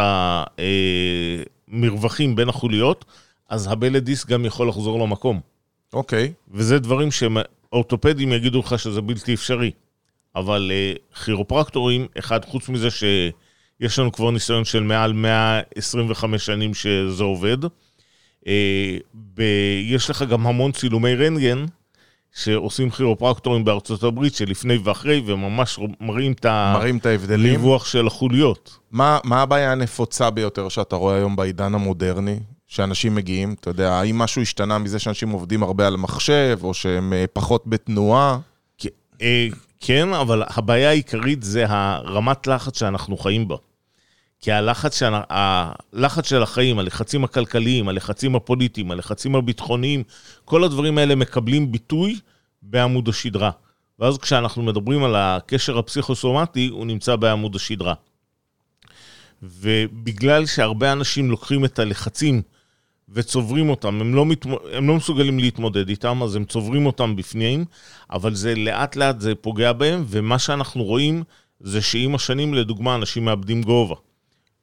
המרווחים 1.67 2.35
בין 2.35 2.49
החוליות, 2.49 3.05
אז 3.49 3.67
הבלט 3.71 4.03
דיסק 4.03 4.27
גם 4.27 4.45
יכול 4.45 4.69
לחזור 4.69 4.99
למקום. 4.99 5.39
אוקיי. 5.93 6.33
וזה 6.51 6.79
דברים 6.79 7.09
שאורתופדים 7.11 8.33
יגידו 8.33 8.59
לך 8.59 8.79
שזה 8.79 9.01
בלתי 9.01 9.33
אפשרי. 9.33 9.71
אבל 10.35 10.71
uh, 10.71 11.23
כירופרקטורים, 11.23 12.07
אחד, 12.19 12.45
חוץ 12.45 12.69
מזה 12.69 12.87
שיש 12.91 13.99
לנו 13.99 14.11
כבר 14.11 14.31
ניסיון 14.31 14.65
של 14.65 14.83
מעל 14.83 15.13
125 15.13 16.45
שנים 16.45 16.73
שזה 16.73 17.23
עובד, 17.23 17.57
יש 19.85 20.09
לך 20.09 20.23
גם 20.23 20.47
המון 20.47 20.71
צילומי 20.71 21.15
רנטגן 21.15 21.65
שעושים 22.35 22.89
כירופרקטורים 22.89 23.65
בארצות 23.65 24.03
הברית 24.03 24.35
שלפני 24.35 24.77
ואחרי, 24.83 25.21
וממש 25.25 25.79
מראים 25.99 26.31
את. 26.31 26.45
הריווח 27.55 27.85
של 27.85 28.07
החוליות. 28.07 28.77
מה, 28.91 29.19
מה 29.23 29.41
הבעיה 29.41 29.71
הנפוצה 29.71 30.29
ביותר 30.29 30.69
שאתה 30.69 30.95
רואה 30.95 31.15
היום 31.15 31.35
בעידן 31.35 31.75
המודרני? 31.75 32.39
שאנשים 32.67 33.15
מגיעים, 33.15 33.55
אתה 33.59 33.69
יודע, 33.69 33.93
האם 33.93 34.17
משהו 34.17 34.41
השתנה 34.41 34.77
מזה 34.77 34.99
שאנשים 34.99 35.29
עובדים 35.29 35.63
הרבה 35.63 35.87
על 35.87 35.95
מחשב, 35.95 36.59
או 36.63 36.73
שהם 36.73 37.13
אה, 37.13 37.25
פחות 37.33 37.63
בתנועה? 37.67 38.39
אה, 39.21 39.47
כן, 39.79 40.13
אבל 40.13 40.43
הבעיה 40.47 40.89
העיקרית 40.89 41.43
זה 41.43 41.65
הרמת 41.67 42.47
לחץ 42.47 42.79
שאנחנו 42.79 43.17
חיים 43.17 43.47
בה. 43.47 43.55
כי 44.39 44.51
הלחץ, 44.51 44.99
שאנ- 44.99 45.23
הלחץ 45.29 46.29
של 46.29 46.43
החיים, 46.43 46.79
הלחצים 46.79 47.23
הכלכליים, 47.23 47.89
הלחצים 47.89 48.35
הפוליטיים, 48.35 48.91
הלחצים 48.91 49.35
הביטחוניים, 49.35 50.03
כל 50.45 50.63
הדברים 50.63 50.97
האלה 50.97 51.15
מקבלים 51.15 51.71
ביטוי 51.71 52.19
בעמוד 52.61 53.09
השדרה. 53.09 53.51
ואז 53.99 54.17
כשאנחנו 54.17 54.63
מדברים 54.63 55.03
על 55.03 55.15
הקשר 55.15 55.77
הפסיכוסומטי, 55.77 56.67
הוא 56.67 56.85
נמצא 56.85 57.15
בעמוד 57.15 57.55
השדרה. 57.55 57.93
ובגלל 59.43 60.45
שהרבה 60.45 60.91
אנשים 60.91 61.31
לוקחים 61.31 61.65
את 61.65 61.79
הלחצים 61.79 62.41
וצוברים 63.09 63.69
אותם, 63.69 64.01
הם 64.01 64.15
לא, 64.15 64.25
מת... 64.25 64.45
הם 64.73 64.87
לא 64.87 64.95
מסוגלים 64.95 65.39
להתמודד 65.39 65.89
איתם, 65.89 66.23
אז 66.23 66.35
הם 66.35 66.45
צוברים 66.45 66.85
אותם 66.85 67.15
בפנים, 67.15 67.65
אבל 68.11 68.35
זה 68.35 68.55
לאט 68.55 68.95
לאט 68.95 69.19
זה 69.19 69.35
פוגע 69.35 69.73
בהם, 69.73 70.03
ומה 70.07 70.39
שאנחנו 70.39 70.83
רואים 70.83 71.23
זה 71.59 71.81
שעם 71.81 72.15
השנים, 72.15 72.53
לדוגמה, 72.53 72.95
אנשים 72.95 73.25
מאבדים 73.25 73.61
גובה. 73.63 73.95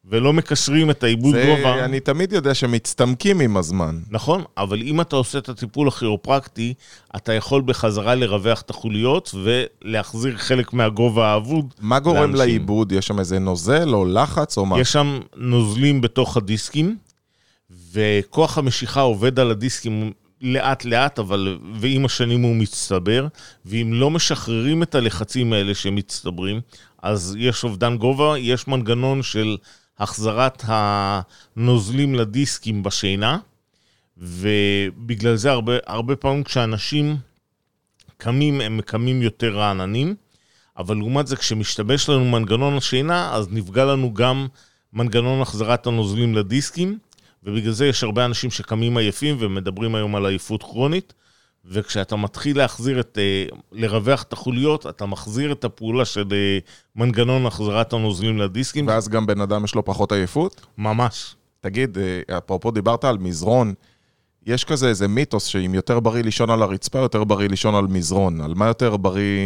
ולא 0.08 0.32
מקשרים 0.32 0.90
את 0.90 1.02
העיבוד 1.02 1.34
גובה. 1.46 1.84
אני 1.84 2.00
תמיד 2.00 2.32
יודע 2.32 2.54
שמצטמקים 2.54 3.40
עם 3.40 3.56
הזמן. 3.56 3.98
נכון, 4.10 4.44
אבל 4.56 4.82
אם 4.82 5.00
אתה 5.00 5.16
עושה 5.16 5.38
את 5.38 5.48
הטיפול 5.48 5.88
הכירופרקטי, 5.88 6.74
אתה 7.16 7.32
יכול 7.32 7.62
בחזרה 7.62 8.14
לרווח 8.14 8.60
את 8.60 8.70
החוליות 8.70 9.34
ולהחזיר 9.42 10.36
חלק 10.36 10.72
מהגובה 10.72 11.26
האבוד. 11.26 11.74
מה 11.80 11.98
גורם 11.98 12.16
לאנשים. 12.16 12.36
לעיבוד? 12.36 12.92
יש 12.92 13.06
שם 13.06 13.18
איזה 13.18 13.38
נוזל 13.38 13.94
או 13.94 14.04
לחץ 14.04 14.58
או 14.58 14.66
מה? 14.66 14.80
יש 14.80 14.92
שם 14.92 15.20
נוזלים 15.36 16.00
בתוך 16.00 16.36
הדיסקים, 16.36 16.96
וכוח 17.92 18.58
המשיכה 18.58 19.00
עובד 19.00 19.40
על 19.40 19.50
הדיסקים 19.50 20.12
לאט 20.42 20.84
לאט, 20.84 21.18
אבל 21.18 21.58
ועם 21.74 22.04
השנים 22.04 22.42
הוא 22.42 22.56
מצטבר, 22.56 23.26
ואם 23.66 23.90
לא 23.92 24.10
משחררים 24.10 24.82
את 24.82 24.94
הלחצים 24.94 25.52
האלה 25.52 25.74
שמצטברים, 25.74 26.60
אז 27.02 27.36
יש 27.38 27.64
אובדן 27.64 27.96
גובה, 27.96 28.38
יש 28.38 28.68
מנגנון 28.68 29.22
של 29.22 29.56
החזרת 29.98 30.64
הנוזלים 30.66 32.14
לדיסקים 32.14 32.82
בשינה, 32.82 33.38
ובגלל 34.18 35.36
זה 35.36 35.50
הרבה, 35.50 35.72
הרבה 35.86 36.16
פעמים 36.16 36.44
כשאנשים 36.44 37.16
קמים, 38.16 38.60
הם 38.60 38.80
קמים 38.80 39.22
יותר 39.22 39.56
רעננים, 39.56 40.14
אבל 40.78 40.96
לעומת 40.96 41.26
זה, 41.26 41.36
כשמשתבש 41.36 42.08
לנו 42.08 42.24
מנגנון 42.24 42.76
השינה, 42.76 43.34
אז 43.34 43.48
נפגע 43.50 43.84
לנו 43.84 44.14
גם 44.14 44.46
מנגנון 44.92 45.40
החזרת 45.42 45.86
הנוזלים 45.86 46.34
לדיסקים, 46.34 46.98
ובגלל 47.42 47.72
זה 47.72 47.86
יש 47.86 48.02
הרבה 48.02 48.24
אנשים 48.24 48.50
שקמים 48.50 48.96
עייפים 48.96 49.36
ומדברים 49.40 49.94
היום 49.94 50.16
על 50.16 50.26
עייפות 50.26 50.62
כרונית, 50.62 51.14
וכשאתה 51.68 52.16
מתחיל 52.16 52.58
להחזיר 52.58 53.00
את, 53.00 53.18
אה, 53.20 53.44
לרווח 53.72 54.22
את 54.22 54.32
החוליות, 54.32 54.86
אתה 54.86 55.06
מחזיר 55.06 55.52
את 55.52 55.64
הפעולה 55.64 56.04
של 56.04 56.24
אה, 56.32 56.58
מנגנון 56.96 57.46
החזרת 57.46 57.92
הנוזלים 57.92 58.38
לדיסקים. 58.38 58.86
ואז 58.86 59.08
גם 59.08 59.26
בן 59.26 59.40
אדם 59.40 59.64
יש 59.64 59.74
לו 59.74 59.84
פחות 59.84 60.12
עייפות? 60.12 60.66
ממש. 60.78 61.34
תגיד, 61.60 61.98
אה, 61.98 62.38
אפרופו 62.38 62.70
דיברת 62.70 63.04
על 63.04 63.18
מזרון, 63.18 63.74
יש 64.46 64.64
כזה 64.64 64.88
איזה 64.88 65.08
מיתוס 65.08 65.44
שאם 65.44 65.74
יותר 65.74 66.00
בריא 66.00 66.22
לישון 66.22 66.50
על 66.50 66.62
הרצפה, 66.62 66.98
יותר 66.98 67.24
בריא 67.24 67.48
לישון 67.48 67.74
על 67.74 67.86
מזרון. 67.86 68.40
על 68.40 68.54
מה 68.54 68.66
יותר 68.66 68.96
בריא 68.96 69.40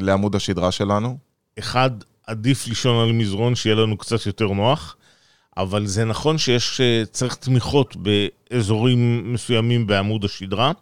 לעמוד 0.00 0.34
השדרה 0.34 0.72
שלנו? 0.72 1.18
אחד, 1.58 1.90
עדיף 2.26 2.66
לישון 2.66 3.08
על 3.08 3.12
מזרון, 3.12 3.54
שיהיה 3.54 3.76
לנו 3.76 3.96
קצת 3.96 4.26
יותר 4.26 4.46
נוח, 4.46 4.96
אבל 5.56 5.86
זה 5.86 6.04
נכון 6.04 6.38
שיש, 6.38 6.80
צריך 7.10 7.34
תמיכות 7.34 7.96
באזורים 7.96 9.32
מסוימים 9.32 9.86
בעמוד 9.86 10.24
השדרה, 10.24 10.72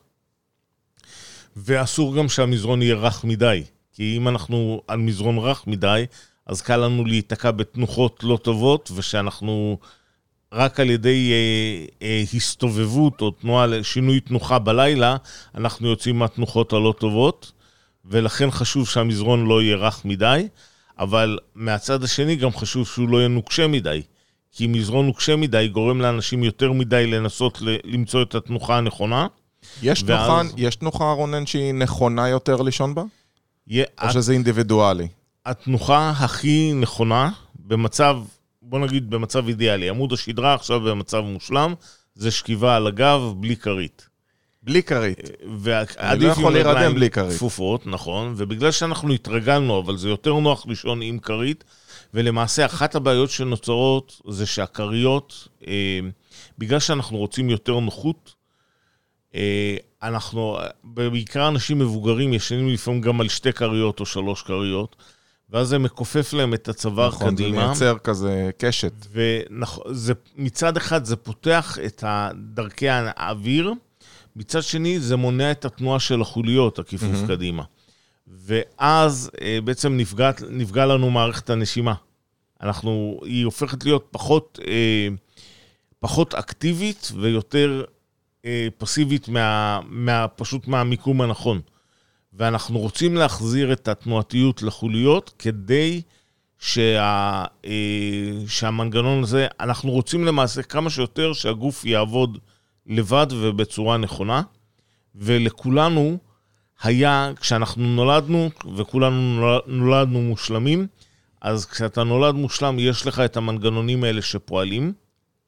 ואסור 1.57 2.17
גם 2.17 2.29
שהמזרון 2.29 2.83
יהיה 2.83 2.95
רך 2.95 3.25
מדי, 3.25 3.63
כי 3.93 4.17
אם 4.17 4.29
אנחנו 4.29 4.83
על 4.89 4.99
מזרון 4.99 5.39
רך 5.39 5.67
מדי, 5.67 6.05
אז 6.47 6.63
קל 6.63 6.77
לנו 6.77 7.05
להיתקע 7.05 7.51
בתנוחות 7.51 8.21
לא 8.23 8.39
טובות, 8.43 8.91
ושאנחנו 8.95 9.79
רק 10.53 10.81
על 10.81 10.91
ידי 10.91 11.33
אה, 11.33 12.07
אה, 12.07 12.23
הסתובבות 12.35 13.21
או 13.21 13.31
תנועה, 13.31 13.67
שינוי 13.83 14.21
תנוחה 14.21 14.59
בלילה, 14.59 15.17
אנחנו 15.55 15.89
יוצאים 15.89 16.19
מהתנוחות 16.19 16.73
הלא 16.73 16.95
טובות, 16.99 17.53
ולכן 18.05 18.51
חשוב 18.51 18.89
שהמזרון 18.89 19.47
לא 19.47 19.63
יהיה 19.63 19.77
רך 19.77 20.05
מדי, 20.05 20.49
אבל 20.99 21.39
מהצד 21.55 22.05
השני 22.05 22.37
גם 22.37 22.51
חשוב 22.53 22.87
שהוא 22.87 23.09
לא 23.09 23.19
יהיה 23.19 23.29
נוקשה 23.29 23.67
מדי. 23.67 24.03
כי 24.57 24.67
מזרון 24.67 25.07
נוקשה 25.07 25.37
מדי 25.37 25.69
גורם 25.69 26.01
לאנשים 26.01 26.45
יותר 26.45 26.73
מדי 26.73 27.07
לנסות 27.07 27.59
למצוא 27.85 28.23
את 28.23 28.35
התנוחה 28.35 28.79
הנכונה. 28.79 29.27
יש 29.83 30.03
ואז- 30.07 30.27
תנוחה, 30.29 30.43
יש 30.57 30.77
תנוחה, 30.77 31.13
רונן, 31.13 31.47
שהיא 31.47 31.75
נכונה 31.75 32.29
יותר 32.29 32.63
לישון 32.63 32.95
בה? 32.95 33.03
יהיה- 33.67 33.85
או 34.03 34.11
שזה 34.13 34.33
אינדיבידואלי? 34.33 35.09
התנוחה 35.47 36.11
הכי 36.11 36.73
נכונה 36.75 37.31
במצב, 37.59 38.17
בוא 38.63 38.79
נגיד 38.79 39.11
במצב 39.11 39.49
אידיאלי, 39.49 39.89
עמוד 39.89 40.13
השדרה 40.13 40.55
עכשיו 40.55 40.81
במצב 40.81 41.21
מושלם, 41.21 41.75
זה 42.15 42.31
שכיבה 42.31 42.77
על 42.77 42.87
הגב 42.87 43.21
בלי 43.37 43.57
כרית. 43.57 44.09
בלי 44.63 44.83
כרית. 44.83 45.19
ועדיף 45.59 46.33
יכול 46.39 46.53
להירדם 46.53 46.95
בלי 46.95 47.11
כרית. 47.11 47.37
כפופות, 47.37 47.87
נכון, 47.87 48.35
ובגלל 48.37 48.71
שאנחנו 48.71 49.13
התרגלנו, 49.13 49.81
אבל 49.81 49.97
זה 49.97 50.09
יותר 50.09 50.35
נוח 50.35 50.67
לישון 50.67 51.03
עם 51.03 51.19
כרית, 51.19 51.65
ולמעשה 52.15 52.67
אחת 52.67 52.95
הבעיות 52.95 53.31
שנוצרות 53.31 54.21
זה 54.29 54.47
שהכריות, 54.47 55.49
אה, 55.67 55.99
בגלל 56.59 56.79
שאנחנו 56.81 57.19
רוצים 57.19 57.51
יותר 57.51 57.81
נוחות, 57.81 58.34
אה, 58.34 58.34
אנחנו, 60.03 60.59
בעיקר 60.85 61.49
אנשים 61.49 61.79
מבוגרים 61.79 62.33
ישנים 62.33 62.69
לפעמים 62.69 63.01
גם 63.01 63.21
על 63.21 63.29
שתי 63.29 63.53
כריות 63.53 64.01
או 64.01 64.07
שלוש 64.07 64.43
כריות, 64.43 64.97
ואז 65.51 65.69
זה 65.69 65.79
מכופף 65.79 66.33
להם 66.33 66.55
את 66.55 66.69
הצוואר 66.69 67.09
נכון, 67.09 67.37
זה 67.37 67.43
קדימה. 67.43 67.67
מייצר 67.67 67.99
כזה 67.99 68.51
קשת. 68.59 68.93
ומצד 70.37 70.77
אחד 70.77 71.05
זה 71.05 71.17
פותח 71.17 71.79
את 71.87 72.05
דרכי 72.55 72.89
האוויר, 72.89 73.73
מצד 74.37 74.63
שני 74.63 75.01
זה 75.01 75.17
מונע 75.17 75.51
את 75.51 75.65
התנועה 75.65 76.01
של 76.01 76.21
החוליות, 76.21 76.79
הכיפוף 76.79 77.11
מהמם. 77.11 77.27
קדימה. 77.27 77.63
ואז 78.27 79.31
אה, 79.41 79.59
בעצם 79.65 79.97
נפגע, 79.97 80.31
נפגע 80.51 80.87
לנו 80.87 81.11
מערכת 81.11 81.51
הנשימה. 81.51 81.95
אנחנו, 82.63 83.21
היא 83.25 83.45
הופכת 83.45 83.85
להיות 83.85 84.09
פחות, 84.11 84.59
אה, 84.67 85.09
פחות 86.01 86.35
אקטיבית 86.35 87.13
ויותר 87.21 87.85
אה, 88.45 88.69
פסיבית 88.79 89.29
מה, 89.29 89.81
מה, 89.89 90.27
פשוט 90.29 90.69
מהמיקום 90.69 91.21
הנכון. 91.21 91.61
ואנחנו 92.33 92.79
רוצים 92.79 93.15
להחזיר 93.15 93.73
את 93.73 93.89
התנועתיות 93.89 94.63
לחוליות 94.63 95.35
כדי 95.39 96.03
שה, 96.59 97.01
אה, 97.65 97.71
שהמנגנון 98.47 99.23
הזה, 99.23 99.47
אנחנו 99.61 99.91
רוצים 99.91 100.25
למעשה 100.25 100.63
כמה 100.63 100.91
שיותר 100.91 101.33
שהגוף 101.33 101.85
יעבוד 101.85 102.39
לבד 102.87 103.27
ובצורה 103.31 103.97
נכונה, 103.97 104.43
ולכולנו 105.15 106.19
היה, 106.83 107.33
כשאנחנו 107.41 107.83
נולדנו, 107.83 108.51
וכולנו 108.77 109.37
נולד- 109.41 109.63
נולדנו 109.67 110.23
מושלמים, 110.23 110.87
אז 111.41 111.67
כשאתה 111.67 112.05
נולד 112.05 112.35
מושלם, 112.35 112.79
יש 112.79 113.07
לך 113.07 113.21
את 113.21 113.37
המנגנונים 113.37 114.05
האלה 114.05 114.23
שפועלים, 114.23 114.93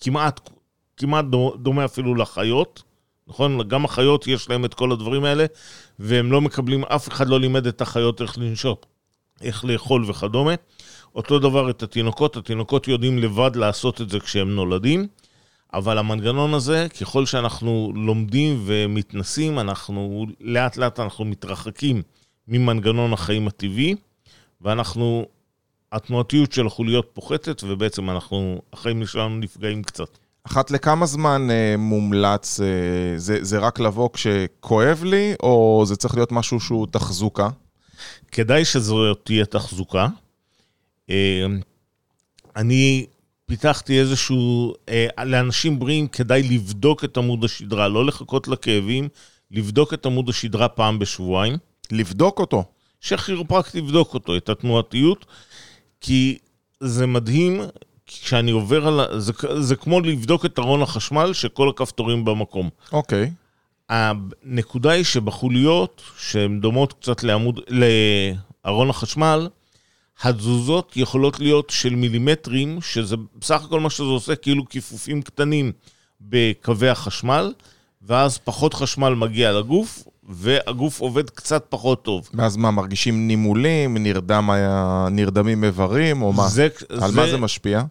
כמעט, 0.00 0.50
כמעט 0.96 1.24
דו- 1.24 1.56
דומה 1.56 1.84
אפילו 1.84 2.14
לחיות, 2.14 2.82
נכון? 3.28 3.68
גם 3.68 3.84
החיות 3.84 4.26
יש 4.26 4.50
להם 4.50 4.64
את 4.64 4.74
כל 4.74 4.92
הדברים 4.92 5.24
האלה, 5.24 5.46
והם 5.98 6.32
לא 6.32 6.40
מקבלים, 6.40 6.84
אף 6.84 7.08
אחד 7.08 7.28
לא 7.28 7.40
לימד 7.40 7.66
את 7.66 7.80
החיות 7.80 8.22
איך 8.22 8.38
לנשום, 8.38 8.74
איך 9.40 9.64
לאכול 9.64 10.04
וכדומה. 10.10 10.54
אותו 11.14 11.38
דבר 11.38 11.70
את 11.70 11.82
התינוקות, 11.82 12.36
התינוקות 12.36 12.88
יודעים 12.88 13.18
לבד 13.18 13.56
לעשות 13.56 14.00
את 14.00 14.10
זה 14.10 14.20
כשהם 14.20 14.54
נולדים, 14.54 15.06
אבל 15.74 15.98
המנגנון 15.98 16.54
הזה, 16.54 16.86
ככל 17.00 17.26
שאנחנו 17.26 17.92
לומדים 17.94 18.62
ומתנסים, 18.66 19.58
אנחנו, 19.58 20.26
לאט 20.40 20.76
לאט 20.76 21.00
אנחנו 21.00 21.24
מתרחקים 21.24 22.02
ממנגנון 22.48 23.12
החיים 23.12 23.48
הטבעי, 23.48 23.94
ואנחנו, 24.60 25.26
התנועתיות 25.92 26.52
של 26.52 26.66
החוליות 26.66 27.10
פוחתת, 27.12 27.62
ובעצם 27.66 28.10
אנחנו, 28.10 28.62
החיים 28.72 29.06
שלנו 29.06 29.36
נפגעים 29.36 29.82
קצת. 29.82 30.18
אחת 30.46 30.70
לכמה 30.70 31.06
זמן 31.06 31.48
אה, 31.50 31.74
מומלץ, 31.78 32.60
אה, 32.60 32.66
זה, 33.18 33.38
זה 33.40 33.58
רק 33.58 33.80
לבוא 33.80 34.08
כשכואב 34.12 35.04
לי, 35.04 35.34
או 35.42 35.84
זה 35.86 35.96
צריך 35.96 36.14
להיות 36.14 36.32
משהו 36.32 36.60
שהוא 36.60 36.86
תחזוקה? 36.90 37.48
כדאי 38.32 38.64
שזו 38.64 39.14
תהיה 39.14 39.46
תחזוקה. 39.46 40.08
אה, 41.10 41.46
אני 42.56 43.06
פיתחתי 43.46 44.00
איזשהו, 44.00 44.74
אה, 44.88 45.24
לאנשים 45.24 45.78
בריאים 45.78 46.08
כדאי 46.08 46.42
לבדוק 46.42 47.04
את 47.04 47.16
עמוד 47.16 47.44
השדרה, 47.44 47.88
לא 47.88 48.06
לחכות 48.06 48.48
לכאבים, 48.48 49.08
לבדוק 49.50 49.94
את 49.94 50.06
עמוד 50.06 50.28
השדרה 50.28 50.68
פעם 50.68 50.98
בשבועיים. 50.98 51.56
לבדוק 51.92 52.38
אותו. 52.38 52.64
שכירופרקט 53.00 53.74
יבדוק 53.74 54.14
אותו, 54.14 54.36
את 54.36 54.48
התנועתיות, 54.48 55.26
כי 56.00 56.38
זה 56.80 57.06
מדהים, 57.06 57.60
כשאני 58.06 58.50
עובר 58.50 58.86
על 58.86 59.00
ה... 59.00 59.20
זה, 59.20 59.32
זה 59.60 59.76
כמו 59.76 60.00
לבדוק 60.00 60.44
את 60.44 60.58
ארון 60.58 60.82
החשמל, 60.82 61.32
שכל 61.32 61.68
הכפתורים 61.68 62.24
במקום. 62.24 62.70
אוקיי. 62.92 63.30
הנקודה 63.88 64.90
היא 64.90 65.04
שבחוליות, 65.04 66.02
שהן 66.18 66.60
דומות 66.60 66.92
קצת 66.92 67.22
לעמוד, 67.22 67.60
לארון 68.64 68.90
החשמל, 68.90 69.48
התזוזות 70.22 70.92
יכולות 70.96 71.40
להיות 71.40 71.70
של 71.70 71.94
מילימטרים, 71.94 72.80
שזה 72.80 73.16
בסך 73.38 73.64
הכל 73.64 73.80
מה 73.80 73.90
שזה 73.90 74.02
עושה, 74.02 74.36
כאילו 74.36 74.68
כיפופים 74.68 75.22
קטנים 75.22 75.72
בקווי 76.20 76.88
החשמל, 76.88 77.52
ואז 78.02 78.38
פחות 78.38 78.74
חשמל 78.74 79.14
מגיע 79.14 79.52
לגוף, 79.52 80.04
והגוף 80.28 81.00
עובד 81.00 81.30
קצת 81.30 81.66
פחות 81.68 82.02
טוב. 82.02 82.28
ואז 82.34 82.56
מה, 82.56 82.70
מרגישים 82.70 83.26
נימולים, 83.28 83.96
נרדם, 83.96 84.50
היה- 84.50 85.08
נרדמים 85.10 85.64
איברים, 85.64 86.22
או 86.22 86.32
מה? 86.32 86.48
זה, 86.48 86.68
על 87.00 87.10
מה 87.14 87.26
זה 87.26 87.36
משפיע? 87.38 87.82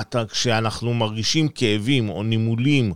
אתה, 0.00 0.24
כשאנחנו 0.26 0.94
מרגישים 0.94 1.48
כאבים 1.48 2.08
או 2.08 2.22
נימולים 2.22 2.92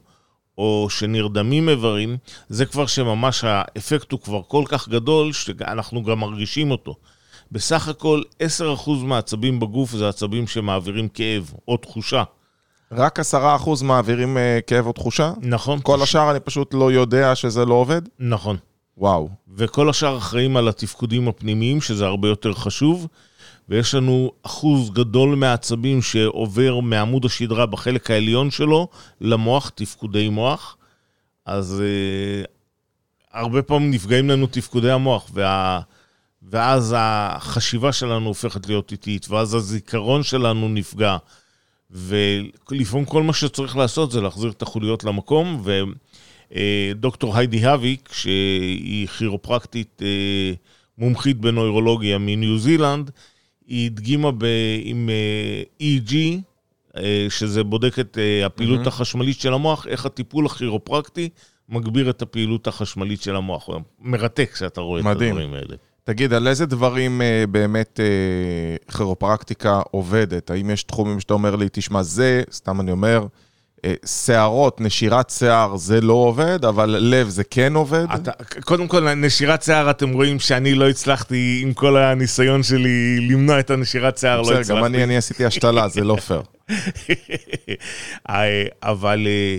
או 0.59 0.87
שנרדמים 0.91 1.69
איברים, 1.69 2.17
זה 2.49 2.67
כבר 2.67 2.87
שממש 2.87 3.45
האפקט 3.45 4.12
הוא 4.12 4.21
כבר 4.21 4.41
כל 4.49 4.65
כך 4.69 4.88
גדול, 4.88 5.33
שאנחנו 5.33 6.03
גם 6.05 6.19
מרגישים 6.21 6.71
אותו. 6.71 6.95
בסך 7.53 7.88
הכל 7.88 8.23
10% 8.87 8.91
מהעצבים 9.05 9.61
בגוף 9.61 9.91
זה 9.91 10.09
עצבים 10.09 10.47
שמעבירים 10.47 11.09
כאב 11.09 11.53
או 11.69 11.76
תחושה. 11.76 12.23
רק 12.93 13.21
עשרה 13.21 13.57
אחוז 13.57 13.83
מעבירים 13.83 14.37
uh, 14.37 14.62
כאב 14.67 14.87
או 14.87 14.93
תחושה? 14.93 15.33
נכון. 15.41 15.79
כל 15.83 16.03
השאר 16.03 16.31
אני 16.31 16.41
פשוט 16.41 16.75
לא 16.75 16.93
יודע 16.93 17.35
שזה 17.35 17.65
לא 17.65 17.75
עובד? 17.75 18.03
נכון. 18.19 18.57
וואו. 18.99 19.29
וכל 19.55 19.88
השאר 19.91 20.19
אחראים 20.19 20.57
על 20.57 20.69
התפקודים 20.69 21.29
הפנימיים, 21.29 21.81
שזה 21.81 22.07
הרבה 22.07 22.29
יותר 22.29 22.53
חשוב. 22.55 23.07
ויש 23.69 23.95
לנו 23.95 24.33
אחוז 24.43 24.91
גדול 24.91 25.37
מהעצבים 25.37 26.03
שעובר 26.03 26.81
מעמוד 26.81 27.25
השדרה 27.25 27.67
בחלק 27.67 28.11
העליון 28.11 28.50
שלו 28.50 28.88
למוח, 29.21 29.69
תפקודי 29.75 30.29
מוח. 30.29 30.76
אז 31.47 31.83
uh, 31.83 32.47
הרבה 33.33 33.62
פעמים 33.62 33.91
נפגעים 33.91 34.31
לנו 34.31 34.47
תפקודי 34.47 34.91
המוח, 34.91 35.31
וה... 35.33 35.81
ואז 36.43 36.95
החשיבה 36.99 37.93
שלנו 37.93 38.26
הופכת 38.29 38.67
להיות 38.67 38.93
איטית, 38.93 39.31
ואז 39.31 39.55
הזיכרון 39.55 40.23
שלנו 40.23 40.69
נפגע. 40.69 41.17
ולפעמים 41.91 43.05
כל 43.05 43.23
מה 43.23 43.33
שצריך 43.33 43.76
לעשות 43.76 44.11
זה 44.11 44.21
להחזיר 44.21 44.50
את 44.50 44.62
החוליות 44.62 45.05
למקום, 45.05 45.62
ודוקטור 46.53 47.37
היידי 47.37 47.67
הוויק, 47.67 48.09
שהיא 48.12 49.07
כירופרקטית 49.07 50.03
אה, 50.03 50.53
מומחית 50.99 51.37
בנוירולוגיה 51.37 52.19
מניו 52.19 52.59
זילנד, 52.59 53.11
היא 53.67 53.87
הדגימה 53.87 54.31
ב, 54.31 54.45
עם 54.83 55.11
אה, 55.11 55.62
EEG, 55.83 56.15
אה, 56.97 57.26
שזה 57.29 57.65
בודק 57.65 57.99
את 57.99 58.19
הפעילות 58.47 58.85
mm-hmm. 58.85 58.88
החשמלית 58.88 59.41
של 59.41 59.53
המוח, 59.53 59.87
איך 59.87 60.07
הטיפול 60.07 60.47
הכירופרקטי 60.47 61.29
מגביר 61.69 62.11
את 62.11 62.23
הפעילות 62.23 62.67
החשמלית 62.67 63.23
של 63.23 63.37
המוח. 63.37 63.69
מרתק 64.00 64.50
כשאתה 64.53 64.81
רואה 64.81 65.03
מדהים. 65.03 65.37
את 65.37 65.37
הדברים 65.37 65.55
האלה. 65.55 65.76
תגיד, 66.05 66.33
על 66.33 66.49
איזה 66.49 66.67
דברים 66.67 67.23
אה, 67.23 67.45
באמת 67.50 68.00
אה, 68.00 68.93
כירופרקטיקה 68.97 69.81
עובדת? 69.91 70.50
האם 70.50 70.71
יש 70.71 70.83
תחומים 70.83 71.21
שאתה 71.21 71.35
אומר 71.35 71.57
לי, 71.57 71.69
תשמע, 71.73 72.03
זה, 72.03 72.43
סתם 72.53 72.81
אני 72.81 72.91
אומר, 72.91 73.21
אה, 73.23 73.26
שערות, 74.07 74.81
נשירת 74.81 75.31
שיער, 75.31 75.76
זה 75.76 76.00
לא 76.00 76.12
עובד, 76.12 76.64
אבל 76.64 76.97
לב 77.00 77.28
זה 77.28 77.45
כן 77.45 77.75
עובד? 77.75 78.07
אתה, 78.14 78.31
קודם 78.64 78.88
כל, 78.88 79.14
נשירת 79.14 79.62
שיער, 79.62 79.90
אתם 79.90 80.12
רואים 80.12 80.40
שאני 80.40 80.75
לא 80.75 80.88
הצלחתי, 80.88 81.61
עם 81.62 81.73
כל 81.73 81.97
הניסיון 81.97 82.62
שלי 82.62 83.21
למנוע 83.21 83.61
את 83.61 83.71
הנשירת 83.71 84.19
שיער, 84.19 84.43
לא 84.43 84.52
הצלחתי. 84.52 84.73
גם 84.73 84.85
אני, 84.85 85.05
אני 85.05 85.16
עשיתי 85.16 85.45
השתלה, 85.45 85.88
זה 85.88 86.05
לא 86.05 86.16
פייר. 86.16 86.43
אה, 88.31 88.64
אבל 88.83 89.26
אה, 89.26 89.59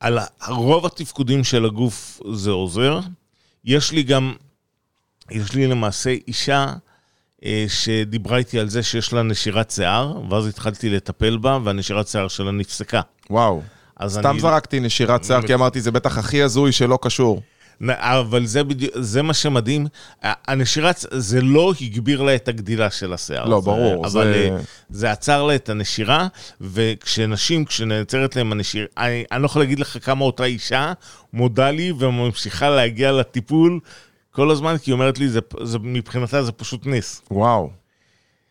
על 0.00 0.18
רוב 0.48 0.86
התפקודים 0.86 1.44
של 1.44 1.64
הגוף 1.64 2.20
זה 2.32 2.50
עוזר. 2.50 3.00
יש 3.64 3.92
לי 3.92 4.02
גם 4.02 4.34
יש 5.30 5.54
לי 5.54 5.66
למעשה 5.66 6.10
אישה 6.28 6.66
אה, 7.44 7.64
שדיברה 7.68 8.38
איתי 8.38 8.58
על 8.58 8.68
זה 8.68 8.82
שיש 8.82 9.12
לה 9.12 9.22
נשירת 9.22 9.70
שיער, 9.70 10.20
ואז 10.30 10.46
התחלתי 10.46 10.90
לטפל 10.90 11.36
בה, 11.36 11.58
והנשירת 11.64 12.08
שיער 12.08 12.28
שלה 12.28 12.50
נפסקה. 12.50 13.00
וואו. 13.30 13.62
סתם 14.06 14.30
אני... 14.30 14.40
זרקתי 14.40 14.80
נשירת 14.80 15.24
שיער, 15.24 15.42
כי 15.42 15.54
אמרתי, 15.54 15.80
זה 15.80 15.90
בטח 15.90 16.18
הכי 16.18 16.42
הזוי 16.42 16.72
שלא 16.72 16.98
קשור. 17.02 17.42
אבל 17.88 18.46
זה 18.46 18.64
בדיוק, 18.64 18.92
זה 18.96 19.22
מה 19.22 19.34
שמדהים. 19.34 19.86
הנשירת, 20.22 21.04
זה 21.10 21.40
לא 21.40 21.72
הגביר 21.80 22.22
לה 22.22 22.34
את 22.34 22.48
הגדילה 22.48 22.90
של 22.90 23.12
השיער. 23.12 23.44
לא, 23.48 23.60
ברור. 23.60 24.06
אבל 24.06 24.24
זה... 24.24 24.48
אה, 24.52 24.60
זה 24.90 25.10
עצר 25.10 25.42
לה 25.42 25.54
את 25.54 25.68
הנשירה, 25.68 26.28
וכשנשים, 26.60 27.64
כשנעצרת 27.64 28.36
להם 28.36 28.52
הנשירה, 28.52 28.86
אני, 28.98 29.24
אני 29.32 29.42
לא 29.42 29.46
יכול 29.46 29.62
להגיד 29.62 29.78
לך 29.80 29.98
כמה 30.04 30.24
אותה 30.24 30.44
אישה 30.44 30.92
מודה 31.32 31.70
לי 31.70 31.92
וממשיכה 31.98 32.70
להגיע 32.70 33.12
לטיפול 33.12 33.80
כל 34.30 34.50
הזמן, 34.50 34.78
כי 34.78 34.90
היא 34.90 34.92
אומרת 34.92 35.18
לי, 35.18 35.28
זה, 35.28 35.40
זה, 35.62 35.78
מבחינתה 35.82 36.42
זה 36.42 36.52
פשוט 36.52 36.86
נס. 36.86 37.22
וואו. 37.30 37.70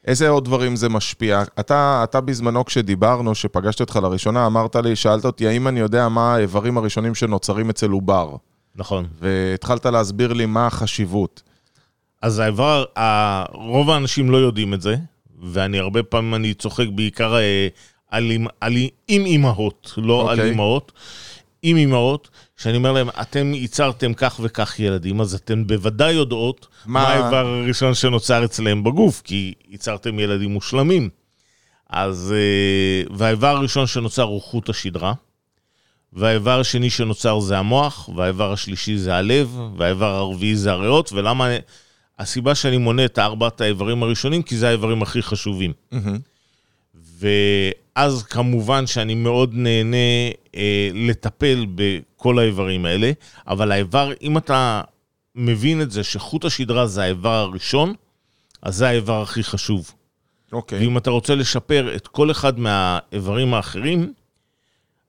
איזה 0.09 0.29
עוד 0.29 0.45
דברים 0.45 0.75
זה 0.75 0.89
משפיע? 0.89 1.43
אתה, 1.59 2.01
אתה 2.03 2.21
בזמנו 2.21 2.65
כשדיברנו, 2.65 3.35
שפגשתי 3.35 3.83
אותך 3.83 3.99
לראשונה, 4.03 4.45
אמרת 4.45 4.75
לי, 4.75 4.95
שאלת 4.95 5.25
אותי 5.25 5.47
האם 5.47 5.67
אני 5.67 5.79
יודע 5.79 6.09
מה 6.09 6.35
האיברים 6.35 6.77
הראשונים 6.77 7.15
שנוצרים 7.15 7.69
אצל 7.69 7.89
עובר. 7.89 8.35
נכון. 8.75 9.07
והתחלת 9.19 9.85
להסביר 9.85 10.33
לי 10.33 10.45
מה 10.45 10.67
החשיבות. 10.67 11.43
אז 12.21 12.39
האיבר, 12.39 12.85
רוב 13.53 13.89
האנשים 13.89 14.31
לא 14.31 14.37
יודעים 14.37 14.73
את 14.73 14.81
זה, 14.81 14.95
ואני 15.43 15.79
הרבה 15.79 16.03
פעמים 16.03 16.35
אני 16.35 16.53
צוחק 16.53 16.87
בעיקר 16.95 17.35
אה, 17.35 17.67
על, 18.11 18.31
על, 18.61 18.73
עם 19.07 19.25
אימהות, 19.25 19.93
לא 19.97 20.21
okay. 20.21 20.31
על 20.31 20.37
אוקיי. 20.37 20.51
אימהות. 20.51 20.91
עם 21.61 21.77
אימהות, 21.77 22.29
שאני 22.59 22.77
אומר 22.77 22.91
להם, 22.91 23.09
אתם 23.21 23.53
ייצרתם 23.53 24.13
כך 24.13 24.39
וכך 24.43 24.79
ילדים, 24.79 25.21
אז 25.21 25.33
אתן 25.35 25.67
בוודאי 25.67 26.13
יודעות 26.13 26.67
מה, 26.85 27.01
מה 27.01 27.07
האיבר 27.07 27.47
הראשון 27.47 27.93
שנוצר 27.93 28.45
אצלם 28.45 28.83
בגוף, 28.83 29.21
כי 29.21 29.53
ייצרתם 29.69 30.19
ילדים 30.19 30.49
מושלמים. 30.49 31.09
אז, 31.89 32.33
אה, 32.35 33.15
והאיבר 33.17 33.47
הראשון 33.47 33.87
שנוצר 33.87 34.23
הוא 34.23 34.41
חוט 34.41 34.69
השדרה, 34.69 35.13
והאיבר 36.13 36.59
השני 36.59 36.89
שנוצר 36.89 37.39
זה 37.39 37.57
המוח, 37.57 38.09
והאיבר 38.15 38.53
השלישי 38.53 38.97
זה 38.97 39.15
הלב, 39.15 39.59
והאיבר 39.77 40.15
הרביעי 40.15 40.55
זה 40.55 40.71
הריאות, 40.71 41.11
ולמה... 41.13 41.49
הסיבה 42.19 42.55
שאני 42.55 42.77
מונה 42.77 43.05
את 43.05 43.19
ארבעת 43.19 43.61
האיברים 43.61 44.03
הראשונים, 44.03 44.41
כי 44.41 44.57
זה 44.57 44.67
האיברים 44.67 45.01
הכי 45.01 45.21
חשובים. 45.21 45.73
Mm-hmm. 45.93 46.17
ואז 47.19 48.23
כמובן 48.23 48.87
שאני 48.87 49.15
מאוד 49.15 49.53
נהנה 49.53 49.97
אה, 50.55 50.89
לטפל 50.93 51.65
בכל 51.75 52.39
האיברים 52.39 52.85
האלה, 52.85 53.11
אבל 53.47 53.71
האיבר, 53.71 54.11
אם 54.21 54.37
אתה 54.37 54.81
מבין 55.35 55.81
את 55.81 55.91
זה 55.91 56.03
שחוט 56.03 56.45
השדרה 56.45 56.87
זה 56.87 57.03
האיבר 57.03 57.29
הראשון, 57.29 57.93
אז 58.61 58.75
זה 58.75 58.87
האיבר 58.87 59.21
הכי 59.21 59.43
חשוב. 59.43 59.91
אוקיי. 60.51 60.79
ואם 60.79 60.97
אתה 60.97 61.09
רוצה 61.09 61.35
לשפר 61.35 61.95
את 61.95 62.07
כל 62.07 62.31
אחד 62.31 62.59
מהאיברים 62.59 63.53
האחרים, 63.53 64.13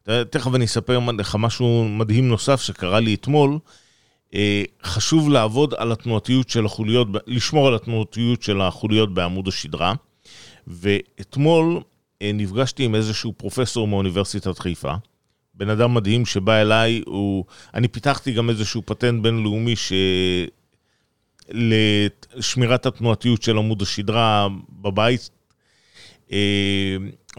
תכף 0.03 0.55
אני 0.55 0.65
אספר 0.65 0.99
לך 1.19 1.37
משהו 1.39 1.89
מדהים 1.89 2.29
נוסף 2.29 2.63
שקרה 2.63 3.01
לי 3.01 3.15
אתמול. 3.15 3.59
אה, 4.35 4.63
חשוב 4.83 5.31
לעבוד 5.31 5.75
על 5.75 5.93
התנועתיות 5.93 6.49
של 6.51 6.67
החוליות, 6.67 7.09
לשמור 7.27 7.69
על 7.69 7.75
התנועתיות 7.75 8.43
של 8.43 8.61
החוליות 8.61 9.15
בעמוד 9.15 9.49
השדרה. 9.49 9.95
ואתמול 10.67 11.81
נפגשתי 12.23 12.85
עם 12.85 12.95
איזשהו 12.95 13.33
פרופסור 13.33 13.89
מאוניברסיטת 13.89 14.59
חיפה, 14.59 14.95
בן 15.55 15.71
אדם 15.71 15.95
מדהים 15.95 16.27
שבא 16.27 16.61
אליי, 16.61 17.03
הוא... 17.07 17.45
אני 17.75 17.89
פיתחתי 17.89 18.33
גם 18.33 18.51
איזשהו 18.51 18.83
פטנט 18.87 19.23
בינלאומי 19.23 19.77
ש... 19.77 19.93
לשמירת 21.53 22.87
התנועתיות 22.87 23.43
של 23.43 23.59
עמוד 23.59 23.83
השדרה 23.83 24.49
בבית. 24.71 25.31
אה, 26.33 26.97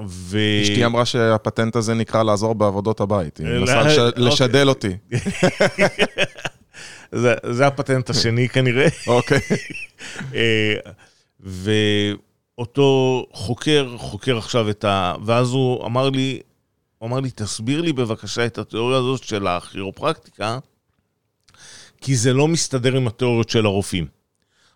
ו... 0.08 0.40
אשתי 0.64 0.86
אמרה 0.86 1.06
שהפטנט 1.06 1.76
הזה 1.76 1.94
נקרא 1.94 2.24
לעזור 2.24 2.56
בעבודות 2.56 3.00
הבית, 3.00 3.38
היא 3.38 3.48
מנסה 3.48 3.82
לש... 3.82 3.98
אוקיי. 3.98 4.24
לשדל 4.24 4.70
אותי. 4.70 4.98
זה, 7.12 7.34
זה 7.52 7.68
הפטנט 7.68 8.10
השני 8.10 8.50
כנראה. 8.50 8.88
אוקיי. 9.08 9.40
אה, 10.36 10.74
ואותו 12.58 13.26
חוקר, 13.32 13.96
חוקר 13.98 14.38
עכשיו 14.38 14.70
את 14.70 14.84
ה... 14.84 15.16
ואז 15.26 15.52
הוא 15.52 15.86
אמר 15.86 16.10
לי, 16.10 16.40
הוא 16.98 17.08
אמר 17.08 17.20
לי, 17.20 17.32
תסביר 17.32 17.82
לי 17.82 17.94
בבקשה 17.94 18.46
את 18.46 18.58
התיאוריה 18.58 18.98
הזאת 18.98 19.24
של 19.24 19.48
הכירופרקטיקה, 19.48 20.60
כי 22.02 22.16
זה 22.16 22.34
לא 22.34 22.48
מסתדר 22.48 22.96
עם 22.96 23.08
התיאוריות 23.08 23.50
של 23.50 23.66
הרופאים. 23.66 24.08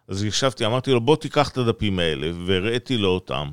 אז 0.07 0.23
ישבתי, 0.23 0.65
אמרתי 0.65 0.91
לו, 0.91 1.01
בוא 1.01 1.15
תיקח 1.15 1.49
את 1.49 1.57
הדפים 1.57 1.99
האלה, 1.99 2.31
והראיתי 2.45 2.97
לו 2.97 3.09
אותם. 3.09 3.49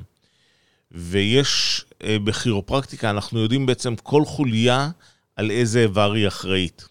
ויש, 0.91 1.85
אה, 2.03 2.19
בכירופרקטיקה 2.19 3.09
אנחנו 3.09 3.39
יודעים 3.39 3.65
בעצם 3.65 3.95
כל 3.95 4.25
חוליה 4.25 4.89
על 5.35 5.51
איזה 5.51 5.79
איבר 5.79 6.11
היא 6.11 6.27
אחראית. 6.27 6.87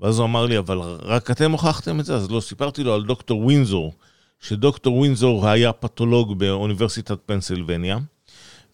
ואז 0.00 0.18
הוא 0.18 0.26
אמר 0.26 0.46
לי, 0.46 0.58
אבל 0.58 0.78
רק 1.02 1.30
אתם 1.30 1.52
הוכחתם 1.52 2.00
את 2.00 2.04
זה? 2.04 2.14
אז 2.14 2.30
לא, 2.30 2.40
סיפרתי 2.40 2.84
לו 2.84 2.94
על 2.94 3.04
דוקטור 3.04 3.40
ווינזור, 3.40 3.94
שדוקטור 4.40 4.96
ווינזור 4.96 5.48
היה 5.48 5.72
פתולוג 5.72 6.38
באוניברסיטת 6.38 7.18
פנסילבניה, 7.26 7.98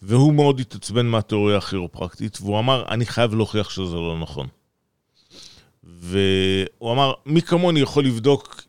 והוא 0.01 0.33
מאוד 0.33 0.59
התעצבן 0.59 1.05
מהתיאוריה 1.05 1.57
הכירופרקטית, 1.57 2.37
והוא 2.41 2.59
אמר, 2.59 2.85
אני 2.89 3.05
חייב 3.05 3.35
להוכיח 3.35 3.69
שזה 3.69 3.95
לא 3.95 4.17
נכון. 4.21 4.47
והוא 5.83 6.91
אמר, 6.91 7.13
מי 7.25 7.41
כמוני 7.41 7.79
יכול 7.79 8.05
לבדוק, 8.05 8.63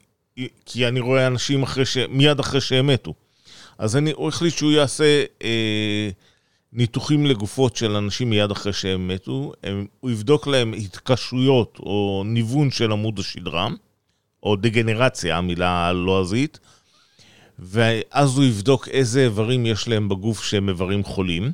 כי 0.67 0.89
אני 0.89 1.01
רואה 1.01 1.27
אנשים 1.27 1.63
אחרי 1.63 1.87
ש... 1.87 1.97
מיד 2.09 2.41
אחרי 2.41 2.61
שהם 2.61 2.87
מתו. 2.87 3.15
אז 3.79 3.97
אני, 3.97 4.13
הוא 4.17 4.29
החליט 4.29 4.55
שהוא 4.55 4.73
יעשה 4.73 5.25
אה, 5.43 6.09
ניתוחים 6.73 7.27
לגופות 7.27 7.77
של 7.77 7.97
אנשים 7.97 8.31
מיד 8.31 8.51
אחרי 8.51 8.73
שהם 8.73 9.09
מתו, 9.09 9.53
הם, 9.63 9.87
הוא 10.01 10.11
יבדוק 10.11 10.47
להם 10.47 10.73
התקשויות 10.73 11.79
או 11.79 12.23
ניוון 12.27 12.71
של 12.71 12.93
עמוד 12.93 13.19
השדרה, 13.19 13.69
או 14.43 14.57
דגנרציה, 14.57 15.37
המילה 15.37 15.89
הלועזית, 15.89 16.59
ואז 17.59 18.37
הוא 18.37 18.45
יבדוק 18.45 18.89
איזה 18.89 19.25
איברים 19.25 19.67
יש 19.67 19.89
להם 19.89 20.09
בגוף 20.09 20.45
שהם 20.45 20.69
איברים 20.69 21.05
חולים, 21.05 21.53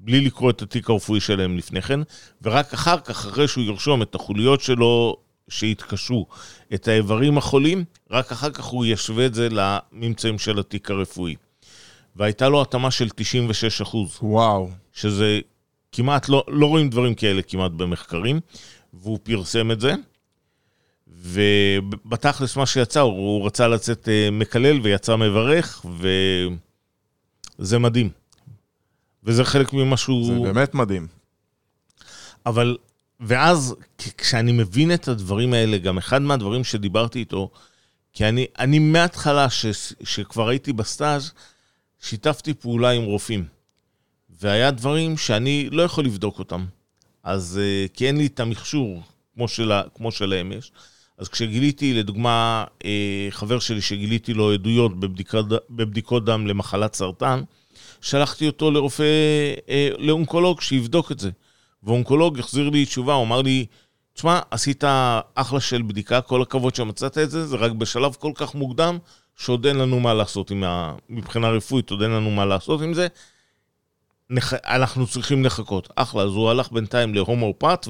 בלי 0.00 0.20
לקרוא 0.20 0.50
את 0.50 0.62
התיק 0.62 0.90
הרפואי 0.90 1.20
שלהם 1.20 1.58
לפני 1.58 1.82
כן, 1.82 2.00
ורק 2.42 2.74
אחר 2.74 3.00
כך, 3.00 3.26
אחרי 3.26 3.48
שהוא 3.48 3.64
ירשום 3.64 4.02
את 4.02 4.14
החוליות 4.14 4.60
שלו 4.60 5.16
שהתקשו, 5.48 6.26
את 6.74 6.88
האיברים 6.88 7.38
החולים, 7.38 7.84
רק 8.10 8.32
אחר 8.32 8.50
כך 8.50 8.64
הוא 8.64 8.86
ישווה 8.86 9.26
את 9.26 9.34
זה 9.34 9.48
לממצאים 9.50 10.38
של 10.38 10.58
התיק 10.58 10.90
הרפואי. 10.90 11.34
והייתה 12.16 12.48
לו 12.48 12.62
התאמה 12.62 12.90
של 12.90 13.08
96 13.08 13.80
אחוז. 13.80 14.18
וואו. 14.22 14.70
שזה 14.92 15.40
כמעט, 15.92 16.28
לא, 16.28 16.44
לא 16.48 16.66
רואים 16.66 16.90
דברים 16.90 17.14
כאלה 17.14 17.42
כמעט 17.42 17.70
במחקרים, 17.70 18.40
והוא 18.94 19.18
פרסם 19.22 19.70
את 19.70 19.80
זה. 19.80 19.94
ובתכלס 21.22 22.56
מה 22.56 22.66
שיצא, 22.66 23.00
הוא, 23.00 23.12
הוא 23.12 23.46
רצה 23.46 23.68
לצאת 23.68 24.08
uh, 24.08 24.30
מקלל 24.32 24.80
ויצא 24.80 25.16
מברך, 25.16 25.86
וזה 27.58 27.78
מדהים. 27.78 28.10
וזה 29.24 29.44
חלק 29.44 29.72
ממה 29.72 29.96
שהוא... 29.96 30.26
זה 30.26 30.52
באמת 30.52 30.74
מדהים. 30.74 31.06
אבל, 32.46 32.76
ואז 33.20 33.74
כשאני 34.18 34.52
מבין 34.52 34.94
את 34.94 35.08
הדברים 35.08 35.52
האלה, 35.52 35.78
גם 35.78 35.98
אחד 35.98 36.22
מהדברים 36.22 36.64
שדיברתי 36.64 37.18
איתו, 37.18 37.50
כי 38.12 38.28
אני, 38.28 38.46
אני 38.58 38.78
מההתחלה, 38.78 39.50
ש, 39.50 39.66
שכבר 40.04 40.48
הייתי 40.48 40.72
בסטאז', 40.72 41.32
שיתפתי 42.02 42.54
פעולה 42.54 42.90
עם 42.90 43.02
רופאים. 43.02 43.44
והיה 44.40 44.70
דברים 44.70 45.16
שאני 45.16 45.68
לא 45.70 45.82
יכול 45.82 46.04
לבדוק 46.04 46.38
אותם. 46.38 46.64
אז 47.22 47.60
uh, 47.60 47.96
כי 47.96 48.06
אין 48.06 48.16
לי 48.16 48.26
את 48.26 48.40
המכשור 48.40 49.02
כמו, 49.34 49.48
שלה, 49.48 49.82
כמו 49.94 50.12
שלהם 50.12 50.52
יש. 50.52 50.72
אז 51.20 51.28
כשגיליתי, 51.28 51.94
לדוגמה, 51.94 52.64
uh, 52.78 52.84
חבר 53.30 53.58
שלי 53.58 53.80
שגיליתי 53.80 54.34
לו 54.34 54.52
עדויות 54.52 55.00
בבדיקות, 55.00 55.46
בבדיקות 55.70 56.24
דם 56.24 56.46
למחלת 56.46 56.94
סרטן, 56.94 57.42
שלחתי 58.00 58.46
אותו 58.46 58.70
לרופא, 58.70 59.04
uh, 59.56 59.70
לאונקולוג 59.98 60.60
שיבדוק 60.60 61.12
את 61.12 61.18
זה. 61.18 61.30
ואונקולוג 61.82 62.38
החזיר 62.38 62.70
לי 62.70 62.84
תשובה, 62.84 63.14
הוא 63.14 63.24
אמר 63.24 63.42
לי, 63.42 63.66
תשמע, 64.14 64.40
עשית 64.50 64.84
אחלה 65.34 65.60
של 65.60 65.82
בדיקה, 65.82 66.20
כל 66.20 66.42
הכבוד 66.42 66.74
שמצאת 66.74 67.18
את 67.18 67.30
זה, 67.30 67.46
זה 67.46 67.56
רק 67.56 67.72
בשלב 67.72 68.14
כל 68.18 68.32
כך 68.34 68.54
מוקדם, 68.54 68.98
שעוד 69.36 69.66
אין 69.66 69.76
לנו 69.76 70.00
מה 70.00 70.14
לעשות 70.14 70.50
עם 70.50 70.64
ה... 70.64 70.94
מבחינה 71.08 71.50
רפואית, 71.50 71.90
עוד 71.90 72.02
אין 72.02 72.10
לנו 72.10 72.30
מה 72.30 72.44
לעשות 72.44 72.82
עם 72.82 72.94
זה. 72.94 73.06
נח... 74.30 74.54
אנחנו 74.54 75.06
צריכים 75.06 75.44
לחכות. 75.44 75.88
אחלה, 75.96 76.22
אז 76.22 76.30
הוא 76.30 76.50
הלך 76.50 76.72
בינתיים 76.72 77.14
להומואופט 77.14 77.88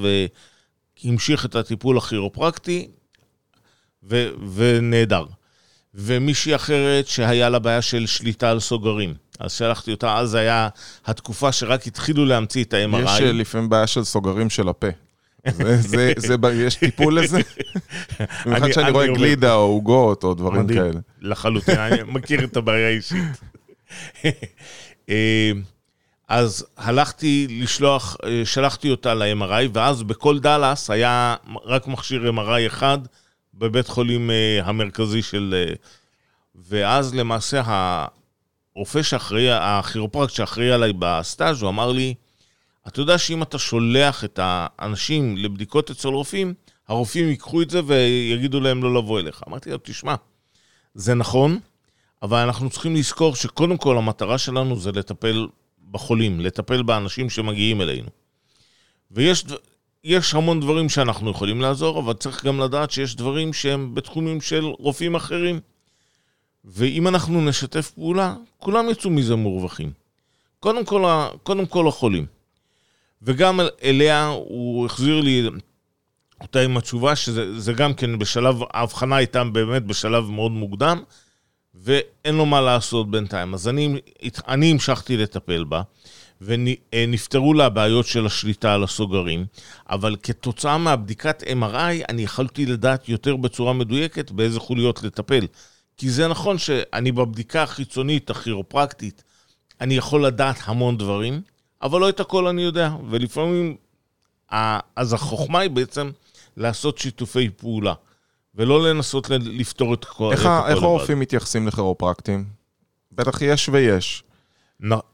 והמשיך 1.04 1.46
את 1.46 1.54
הטיפול 1.54 1.98
הכירופרקטי, 1.98 2.88
ו... 4.02 4.28
ונהדר. 4.54 5.24
ומישהי 5.94 6.54
אחרת 6.54 7.06
שהיה 7.06 7.48
לה 7.48 7.58
בעיה 7.58 7.82
של 7.82 8.06
שליטה 8.06 8.50
על 8.50 8.60
סוגרים. 8.60 9.14
אז 9.40 9.52
שלחתי 9.52 9.90
אותה, 9.90 10.18
אז 10.18 10.34
היה 10.34 10.68
התקופה 11.06 11.52
שרק 11.52 11.86
התחילו 11.86 12.24
להמציא 12.24 12.64
את 12.64 12.74
ה-MRI. 12.74 12.98
יש 12.98 13.20
אה, 13.20 13.32
לפעמים 13.32 13.68
בעיה 13.68 13.86
של 13.86 14.04
סוגרים 14.04 14.50
של 14.50 14.68
הפה. 14.68 14.86
זה, 15.48 15.76
זה, 15.76 16.12
זה, 16.16 16.36
יש 16.52 16.74
טיפול 16.74 17.18
לזה? 17.18 17.40
במיוחד 18.46 18.72
שאני 18.72 18.90
רואה 18.90 19.06
גלידה 19.06 19.54
או 19.54 19.60
עוגות 19.60 20.24
או 20.24 20.34
דברים 20.34 20.62
מדהים, 20.62 20.78
כאלה. 20.78 21.00
לחלוטין, 21.20 21.78
אני 21.78 22.02
מכיר 22.14 22.44
את 22.44 22.56
הבעיה 22.56 22.88
האישית. 22.88 23.24
אה, 25.08 25.52
אז 26.28 26.66
הלכתי 26.76 27.46
לשלוח, 27.50 28.16
אה, 28.24 28.42
שלחתי 28.44 28.90
אותה 28.90 29.14
ל-MRI, 29.14 29.68
ואז 29.72 30.02
בכל 30.02 30.38
דאלאס 30.38 30.90
היה 30.90 31.36
רק 31.64 31.86
מכשיר 31.86 32.32
MRI 32.36 32.66
אחד 32.66 32.98
בבית 33.54 33.88
חולים 33.88 34.30
אה, 34.30 34.60
המרכזי 34.64 35.22
של... 35.22 35.74
ואז 36.54 37.14
למעשה 37.14 37.62
הרופא 38.74 39.02
שאחראי, 39.02 39.50
הכירופרקט 39.50 40.32
שאחראי 40.34 40.72
עליי 40.72 40.92
בסטאז', 40.98 41.62
הוא 41.62 41.70
אמר 41.70 41.92
לי, 41.92 42.14
אתה 42.88 43.00
יודע 43.00 43.18
שאם 43.18 43.42
אתה 43.42 43.58
שולח 43.58 44.24
את 44.24 44.40
האנשים 44.42 45.36
לבדיקות 45.36 45.90
אצל 45.90 46.08
רופאים, 46.08 46.54
הרופאים 46.88 47.28
ייקחו 47.28 47.62
את 47.62 47.70
זה 47.70 47.80
ויגידו 47.86 48.60
להם 48.60 48.82
לא 48.82 48.94
לבוא 48.94 49.20
אליך. 49.20 49.42
אמרתי 49.48 49.70
לו, 49.70 49.78
תשמע, 49.82 50.14
זה 50.94 51.14
נכון, 51.14 51.58
אבל 52.22 52.38
אנחנו 52.38 52.70
צריכים 52.70 52.96
לזכור 52.96 53.34
שקודם 53.34 53.76
כל 53.76 53.98
המטרה 53.98 54.38
שלנו 54.38 54.76
זה 54.76 54.92
לטפל 54.92 55.46
בחולים, 55.90 56.40
לטפל 56.40 56.82
באנשים 56.82 57.30
שמגיעים 57.30 57.80
אלינו. 57.80 58.08
ויש 59.10 59.44
יש 60.04 60.34
המון 60.34 60.60
דברים 60.60 60.88
שאנחנו 60.88 61.30
יכולים 61.30 61.60
לעזור, 61.60 61.98
אבל 61.98 62.12
צריך 62.12 62.44
גם 62.44 62.60
לדעת 62.60 62.90
שיש 62.90 63.16
דברים 63.16 63.52
שהם 63.52 63.94
בתחומים 63.94 64.40
של 64.40 64.64
רופאים 64.64 65.14
אחרים. 65.14 65.60
ואם 66.64 67.08
אנחנו 67.08 67.40
נשתף 67.40 67.90
פעולה, 67.90 68.34
כולם 68.58 68.90
יצאו 68.90 69.10
מזה 69.10 69.36
מורווחים. 69.36 69.92
קודם 70.60 70.84
כל, 70.84 71.28
קודם 71.42 71.66
כל 71.66 71.88
החולים. 71.88 72.26
וגם 73.22 73.60
אליה 73.82 74.26
הוא 74.26 74.86
החזיר 74.86 75.20
לי 75.20 75.48
אותה 76.40 76.60
עם 76.60 76.76
התשובה 76.76 77.16
שזה 77.16 77.72
גם 77.72 77.94
כן 77.94 78.18
בשלב, 78.18 78.56
ההבחנה 78.74 79.16
הייתה 79.16 79.44
באמת 79.44 79.82
בשלב 79.82 80.24
מאוד 80.24 80.52
מוקדם, 80.52 81.02
ואין 81.74 82.34
לו 82.34 82.46
מה 82.46 82.60
לעשות 82.60 83.10
בינתיים. 83.10 83.54
אז 83.54 83.68
אני, 83.68 84.00
אני 84.48 84.70
המשכתי 84.70 85.16
לטפל 85.16 85.64
בה, 85.64 85.82
ונפתרו 86.40 87.54
לה 87.54 87.66
הבעיות 87.66 88.06
של 88.06 88.26
השליטה 88.26 88.74
על 88.74 88.84
הסוגרים, 88.84 89.46
אבל 89.90 90.16
כתוצאה 90.22 90.78
מהבדיקת 90.78 91.42
MRI, 91.42 92.04
אני 92.08 92.22
יכולתי 92.22 92.66
לדעת 92.66 93.08
יותר 93.08 93.36
בצורה 93.36 93.72
מדויקת 93.72 94.30
באיזה 94.30 94.60
חוליות 94.60 95.02
לטפל. 95.02 95.46
כי 95.96 96.10
זה 96.10 96.28
נכון 96.28 96.58
שאני 96.58 97.12
בבדיקה 97.12 97.62
החיצונית, 97.62 98.30
הכירופרקטית, 98.30 99.22
אני 99.80 99.94
יכול 99.94 100.26
לדעת 100.26 100.56
המון 100.64 100.98
דברים, 100.98 101.42
אבל 101.82 102.00
לא 102.00 102.08
את 102.08 102.20
הכל 102.20 102.46
אני 102.46 102.62
יודע, 102.62 102.90
ולפעמים, 103.10 103.76
אז 104.96 105.12
החוכמה 105.12 105.58
היא 105.58 105.70
בעצם 105.70 106.10
לעשות 106.56 106.98
שיתופי 106.98 107.50
פעולה, 107.50 107.94
ולא 108.54 108.82
לנסות 108.90 109.30
לפתור 109.30 109.94
את 109.94 110.04
הכל. 110.04 110.32
איך, 110.32 110.48
איך 110.68 110.82
הרופאים 110.82 111.20
מתייחסים 111.20 111.68
לכירופרקטים? 111.68 112.44
בטח 113.12 113.42
יש 113.42 113.68
ויש. 113.68 114.22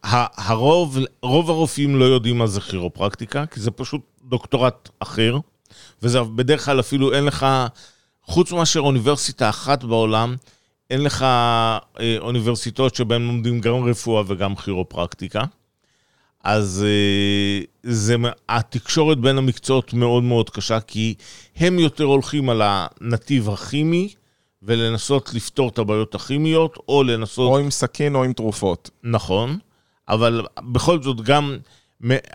הרוב, 0.02 0.98
רוב 1.22 1.50
הרופאים 1.50 1.96
לא 1.96 2.04
יודעים 2.04 2.38
מה 2.38 2.46
זה 2.46 2.60
כירופרקטיקה, 2.60 3.46
כי 3.46 3.60
זה 3.60 3.70
פשוט 3.70 4.00
דוקטורט 4.24 4.88
אחר, 4.98 5.38
וזה 6.02 6.22
בדרך 6.22 6.64
כלל 6.64 6.80
אפילו 6.80 7.12
אין 7.12 7.24
לך, 7.24 7.46
חוץ 8.22 8.52
מאשר 8.52 8.80
אוניברסיטה 8.80 9.48
אחת 9.48 9.84
בעולם, 9.84 10.36
אין 10.90 11.02
לך 11.02 11.22
אה, 11.22 12.16
אוניברסיטאות 12.18 12.94
שבהן 12.94 13.22
לומדים 13.22 13.60
גם 13.60 13.74
רפואה 13.84 14.22
וגם 14.26 14.56
כירופרקטיקה. 14.56 15.44
אז 16.44 16.84
אה, 16.86 17.60
זה, 17.82 18.16
התקשורת 18.48 19.18
בין 19.18 19.38
המקצועות 19.38 19.92
מאוד 19.92 20.22
מאוד 20.22 20.50
קשה, 20.50 20.80
כי 20.80 21.14
הם 21.56 21.78
יותר 21.78 22.04
הולכים 22.04 22.50
על 22.50 22.62
הנתיב 22.64 23.48
הכימי, 23.48 24.14
ולנסות 24.66 25.34
לפתור 25.34 25.68
את 25.68 25.78
הבעיות 25.78 26.14
הכימיות, 26.14 26.78
או 26.88 27.02
לנסות... 27.02 27.50
או 27.50 27.58
עם 27.58 27.70
סכין 27.70 28.14
או 28.14 28.24
עם 28.24 28.32
תרופות. 28.32 28.90
נכון, 29.02 29.58
אבל 30.08 30.46
בכל 30.58 31.02
זאת 31.02 31.20
גם, 31.20 31.56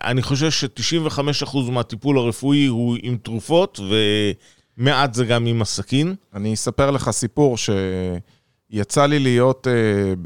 אני 0.03 0.21
חושב 0.21 0.51
ש-95% 0.51 1.57
מהטיפול 1.71 2.17
הרפואי 2.17 2.65
הוא 2.65 2.97
עם 3.01 3.17
תרופות, 3.17 3.79
ומעט 4.77 5.13
זה 5.13 5.25
גם 5.25 5.45
עם 5.45 5.61
הסכין. 5.61 6.15
אני 6.33 6.53
אספר 6.53 6.91
לך 6.91 7.09
סיפור 7.11 7.57
ש... 7.57 7.69
יצא 8.71 9.05
לי 9.05 9.19
להיות 9.19 9.67
uh, 9.67 10.19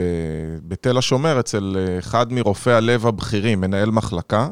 בתל 0.67 0.97
השומר 0.97 1.39
אצל 1.39 1.75
uh, 1.75 1.99
אחד 1.99 2.33
מרופאי 2.33 2.73
הלב 2.73 3.07
הבכירים, 3.07 3.61
מנהל 3.61 3.91
מחלקה, 3.91 4.49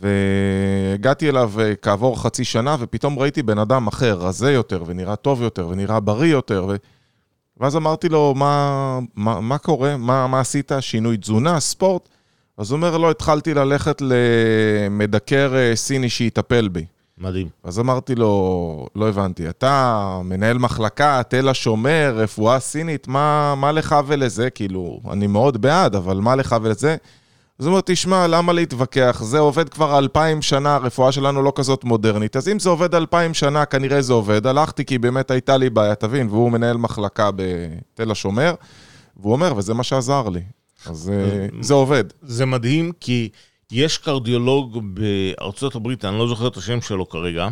והגעתי 0.00 1.28
אליו 1.28 1.52
uh, 1.56 1.60
כעבור 1.82 2.22
חצי 2.22 2.44
שנה, 2.44 2.76
ופתאום 2.78 3.18
ראיתי 3.18 3.42
בן 3.42 3.58
אדם 3.58 3.86
אחר, 3.86 4.18
רזה 4.18 4.52
יותר, 4.52 4.82
ונראה 4.86 5.16
טוב 5.16 5.42
יותר, 5.42 5.68
ונראה 5.68 6.00
בריא 6.00 6.32
יותר, 6.32 6.66
ו... 6.68 6.76
ואז 7.60 7.76
אמרתי 7.76 8.08
לו, 8.08 8.34
מה, 8.36 8.98
מה, 9.14 9.40
מה 9.40 9.58
קורה? 9.58 9.96
מה, 9.96 10.26
מה 10.26 10.40
עשית? 10.40 10.72
שינוי 10.80 11.16
תזונה? 11.16 11.60
ספורט? 11.60 12.08
אז 12.58 12.70
הוא 12.70 12.76
אומר, 12.76 12.98
לא, 12.98 13.10
התחלתי 13.10 13.54
ללכת 13.54 14.02
למדקר 14.04 15.52
סיני 15.74 16.08
שיטפל 16.08 16.68
בי. 16.68 16.84
מדהים. 17.18 17.48
אז 17.64 17.78
אמרתי 17.78 18.14
לו, 18.14 18.86
לא 18.96 19.08
הבנתי, 19.08 19.48
אתה 19.48 20.20
מנהל 20.24 20.58
מחלקה, 20.58 21.22
תל 21.28 21.48
השומר, 21.48 22.14
רפואה 22.16 22.60
סינית, 22.60 23.08
מה, 23.08 23.54
מה 23.54 23.72
לך 23.72 23.96
ולזה? 24.06 24.50
כאילו, 24.50 25.00
אני 25.10 25.26
מאוד 25.26 25.62
בעד, 25.62 25.94
אבל 25.94 26.16
מה 26.16 26.36
לך 26.36 26.56
ולזה? 26.62 26.96
אז 27.62 27.66
הוא 27.66 27.72
אומר, 27.72 27.82
תשמע, 27.84 28.26
למה 28.26 28.52
להתווכח? 28.52 29.22
זה 29.24 29.38
עובד 29.38 29.68
כבר 29.68 29.98
אלפיים 29.98 30.42
שנה, 30.42 30.74
הרפואה 30.74 31.12
שלנו 31.12 31.42
לא 31.42 31.52
כזאת 31.54 31.84
מודרנית. 31.84 32.36
אז 32.36 32.48
אם 32.48 32.58
זה 32.58 32.70
עובד 32.70 32.94
אלפיים 32.94 33.34
שנה, 33.34 33.64
כנראה 33.64 34.02
זה 34.02 34.12
עובד. 34.12 34.46
הלכתי 34.46 34.84
כי 34.84 34.98
באמת 34.98 35.30
הייתה 35.30 35.56
לי 35.56 35.70
בעיה, 35.70 35.94
תבין, 35.94 36.28
והוא 36.28 36.52
מנהל 36.52 36.76
מחלקה 36.76 37.30
בתל 37.36 38.10
השומר, 38.10 38.54
והוא 39.16 39.32
אומר, 39.32 39.52
וזה 39.56 39.74
מה 39.74 39.82
שעזר 39.82 40.28
לי. 40.28 40.40
אז 40.86 41.12
אה, 41.14 41.46
זה 41.60 41.74
עובד. 41.74 42.04
זה 42.22 42.46
מדהים, 42.46 42.92
כי 43.00 43.28
יש 43.72 43.98
קרדיולוג 43.98 44.82
בארצות 44.94 45.74
הברית, 45.74 46.04
אני 46.04 46.18
לא 46.18 46.28
זוכר 46.28 46.46
את 46.46 46.56
השם 46.56 46.80
שלו 46.80 47.08
כרגע, 47.08 47.48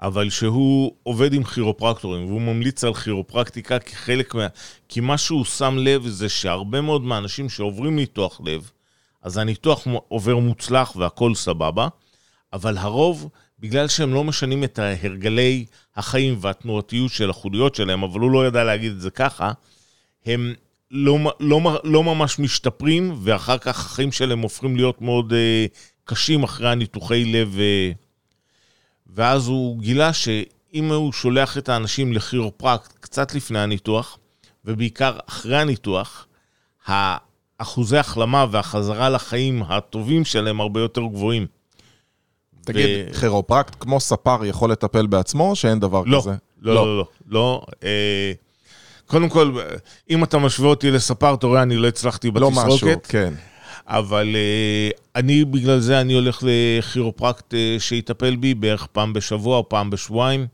אבל 0.00 0.30
שהוא 0.30 0.94
עובד 1.02 1.32
עם 1.32 1.44
כירופרקטורים, 1.44 2.26
והוא 2.26 2.40
ממליץ 2.40 2.84
על 2.84 2.94
כירופרקטיקה 2.94 3.78
כחלק 3.78 4.34
מה... 4.34 4.46
כי 4.88 5.00
מה 5.00 5.18
שהוא 5.18 5.44
שם 5.44 5.76
לב 5.78 6.06
זה 6.06 6.28
שהרבה 6.28 6.80
מאוד 6.80 7.02
מהאנשים 7.02 7.48
שעוברים 7.48 7.96
ניתוח 7.96 8.40
לב, 8.44 8.70
אז 9.22 9.36
הניתוח 9.36 9.86
עובר 10.08 10.36
מוצלח 10.36 10.96
והכל 10.96 11.34
סבבה, 11.34 11.88
אבל 12.52 12.78
הרוב, 12.78 13.28
בגלל 13.60 13.88
שהם 13.88 14.14
לא 14.14 14.24
משנים 14.24 14.64
את 14.64 14.78
הרגלי 14.78 15.64
החיים 15.96 16.36
והתנועתיות 16.40 17.12
של 17.12 17.30
החוליות 17.30 17.74
שלהם, 17.74 18.02
אבל 18.02 18.20
הוא 18.20 18.30
לא 18.30 18.46
ידע 18.46 18.64
להגיד 18.64 18.92
את 18.92 19.00
זה 19.00 19.10
ככה, 19.10 19.52
הם 20.26 20.54
לא, 20.90 21.18
לא, 21.40 21.80
לא 21.84 22.04
ממש 22.04 22.38
משתפרים, 22.38 23.14
ואחר 23.22 23.58
כך 23.58 23.86
החיים 23.86 24.12
שלהם 24.12 24.40
הופכים 24.40 24.76
להיות 24.76 25.02
מאוד 25.02 25.32
אה, 25.32 25.66
קשים 26.04 26.42
אחרי 26.42 26.68
הניתוחי 26.68 27.24
לב. 27.24 27.56
אה, 27.58 28.03
ואז 29.14 29.48
הוא 29.48 29.78
גילה 29.78 30.12
שאם 30.12 30.92
הוא 30.92 31.12
שולח 31.12 31.58
את 31.58 31.68
האנשים 31.68 32.12
לכירופרקט 32.12 32.92
קצת 33.00 33.34
לפני 33.34 33.58
הניתוח, 33.58 34.18
ובעיקר 34.64 35.18
אחרי 35.28 35.58
הניתוח, 35.58 36.26
האחוזי 36.86 37.98
החלמה 37.98 38.46
והחזרה 38.50 39.08
לחיים 39.08 39.62
הטובים 39.62 40.24
שלהם 40.24 40.60
הרבה 40.60 40.80
יותר 40.80 41.00
גבוהים. 41.00 41.46
תגיד, 42.64 43.10
ו- 43.10 43.20
כירופרקט 43.20 43.76
כמו 43.80 44.00
ספר 44.00 44.44
יכול 44.44 44.70
לטפל 44.72 45.06
בעצמו, 45.06 45.50
או 45.50 45.56
שאין 45.56 45.80
דבר 45.80 46.02
לא, 46.06 46.18
כזה? 46.20 46.34
לא, 46.62 46.74
לא, 46.74 46.96
לא, 46.98 47.06
לא. 47.28 47.62
אה, 47.84 48.32
קודם 49.06 49.28
כל, 49.28 49.58
אם 50.10 50.24
אתה 50.24 50.38
משווה 50.38 50.68
אותי 50.68 50.90
לספר, 50.90 51.34
אתה 51.34 51.46
רואה, 51.46 51.62
אני 51.62 51.76
לא 51.76 51.88
הצלחתי 51.88 52.30
לא 52.34 52.50
משהו, 52.50 52.64
בתסרוקת, 52.64 53.06
כן. 53.06 53.34
אבל 53.86 54.36
אה, 54.36 54.90
אני, 55.16 55.44
בגלל 55.44 55.78
זה 55.78 56.00
אני 56.00 56.12
הולך 56.12 56.44
לכירופרקט 56.46 57.54
אה, 57.54 57.76
שיטפל 57.78 58.36
בי 58.36 58.54
בערך 58.54 58.86
פעם 58.86 59.12
בשבוע 59.12 59.56
או 59.56 59.68
פעם 59.68 59.90
בשבועיים. 59.90 60.46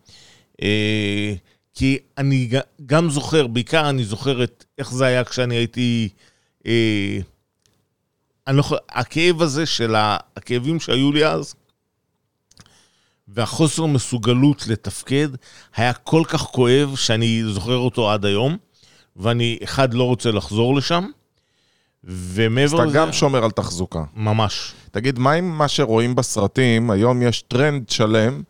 אה, 0.62 1.34
כי 1.74 1.98
אני 2.18 2.50
גם 2.86 3.10
זוכר, 3.10 3.46
בעיקר 3.46 3.90
אני 3.90 4.04
זוכר 4.04 4.44
את 4.44 4.64
איך 4.78 4.92
זה 4.92 5.06
היה 5.06 5.24
כשאני 5.24 5.56
הייתי... 5.56 6.08
אה, 6.66 7.18
אני 8.46 8.56
לא. 8.56 8.62
הכאב 8.88 9.42
הזה 9.42 9.66
של 9.66 9.94
הכאבים 9.96 10.80
שהיו 10.80 11.12
לי 11.12 11.26
אז, 11.26 11.54
והחוסר 13.28 13.86
מסוגלות 13.86 14.66
לתפקד 14.66 15.28
היה 15.76 15.92
כל 15.92 16.22
כך 16.28 16.40
כואב 16.42 16.96
שאני 16.96 17.42
זוכר 17.44 17.76
אותו 17.76 18.10
עד 18.10 18.24
היום, 18.24 18.56
ואני, 19.16 19.58
אחד, 19.64 19.94
לא 19.94 20.04
רוצה 20.04 20.30
לחזור 20.30 20.76
לשם, 20.76 21.10
אז 22.08 22.14
ומעבר 22.34 22.76
אתה 22.76 22.84
לזה... 22.84 22.98
גם 22.98 23.12
שומר 23.12 23.44
על 23.44 23.50
תחזוקה. 23.50 24.02
ממש. 24.16 24.74
תגיד, 24.90 25.18
מה 25.18 25.32
עם 25.32 25.58
מה 25.58 25.68
שרואים 25.68 26.14
בסרטים? 26.14 26.90
היום 26.90 27.22
יש 27.22 27.42
טרנד 27.42 27.88
שלם. 27.88 28.42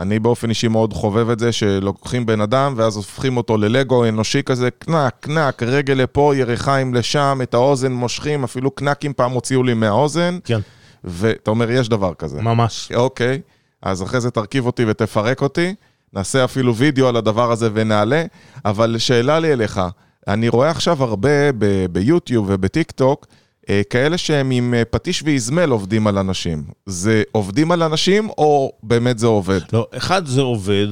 אני 0.00 0.18
באופן 0.18 0.48
אישי 0.48 0.68
מאוד 0.68 0.92
חובב 0.92 1.30
את 1.30 1.38
זה, 1.38 1.52
שלוקחים 1.52 2.26
בן 2.26 2.40
אדם 2.40 2.74
ואז 2.76 2.96
הופכים 2.96 3.36
אותו 3.36 3.56
ללגו 3.56 4.04
אנושי 4.04 4.42
כזה, 4.42 4.70
קנק, 4.70 5.14
קנק, 5.20 5.62
רגל 5.62 5.94
לפה, 5.94 6.32
ירכיים 6.36 6.94
לשם, 6.94 7.38
את 7.42 7.54
האוזן 7.54 7.92
מושכים, 7.92 8.44
אפילו 8.44 8.70
קנקים 8.70 9.12
פעם 9.12 9.32
הוציאו 9.32 9.62
לי 9.62 9.74
מהאוזן, 9.74 10.38
כן, 10.44 10.60
ואתה 11.04 11.50
אומר, 11.50 11.70
יש 11.70 11.88
דבר 11.88 12.14
כזה. 12.14 12.42
ממש. 12.42 12.92
אוקיי, 12.94 13.40
אז 13.82 14.02
אחרי 14.02 14.20
זה 14.20 14.30
תרכיב 14.30 14.66
אותי 14.66 14.84
ותפרק 14.88 15.42
אותי, 15.42 15.74
נעשה 16.12 16.44
אפילו 16.44 16.76
וידאו 16.76 17.08
על 17.08 17.16
הדבר 17.16 17.52
הזה 17.52 17.68
ונעלה, 17.74 18.24
אבל 18.64 18.98
שאלה 18.98 19.38
לי 19.38 19.52
אליך, 19.52 19.80
אני 20.28 20.48
רואה 20.48 20.70
עכשיו 20.70 21.04
הרבה 21.04 21.52
ב- 21.52 21.86
ביוטיוב 21.86 22.46
ובטיק 22.48 22.90
טוק, 22.90 23.26
אה, 23.70 23.82
כאלה 23.90 24.18
שהם 24.18 24.50
עם 24.50 24.74
אה, 24.74 24.84
פטיש 24.84 25.22
ואיזמל 25.22 25.70
עובדים 25.70 26.06
על 26.06 26.18
אנשים. 26.18 26.64
זה 26.86 27.22
עובדים 27.32 27.72
על 27.72 27.82
אנשים 27.82 28.28
או 28.28 28.72
באמת 28.82 29.18
זה 29.18 29.26
עובד? 29.26 29.60
לא, 29.72 29.86
אחד, 29.96 30.26
זה 30.26 30.40
עובד, 30.40 30.86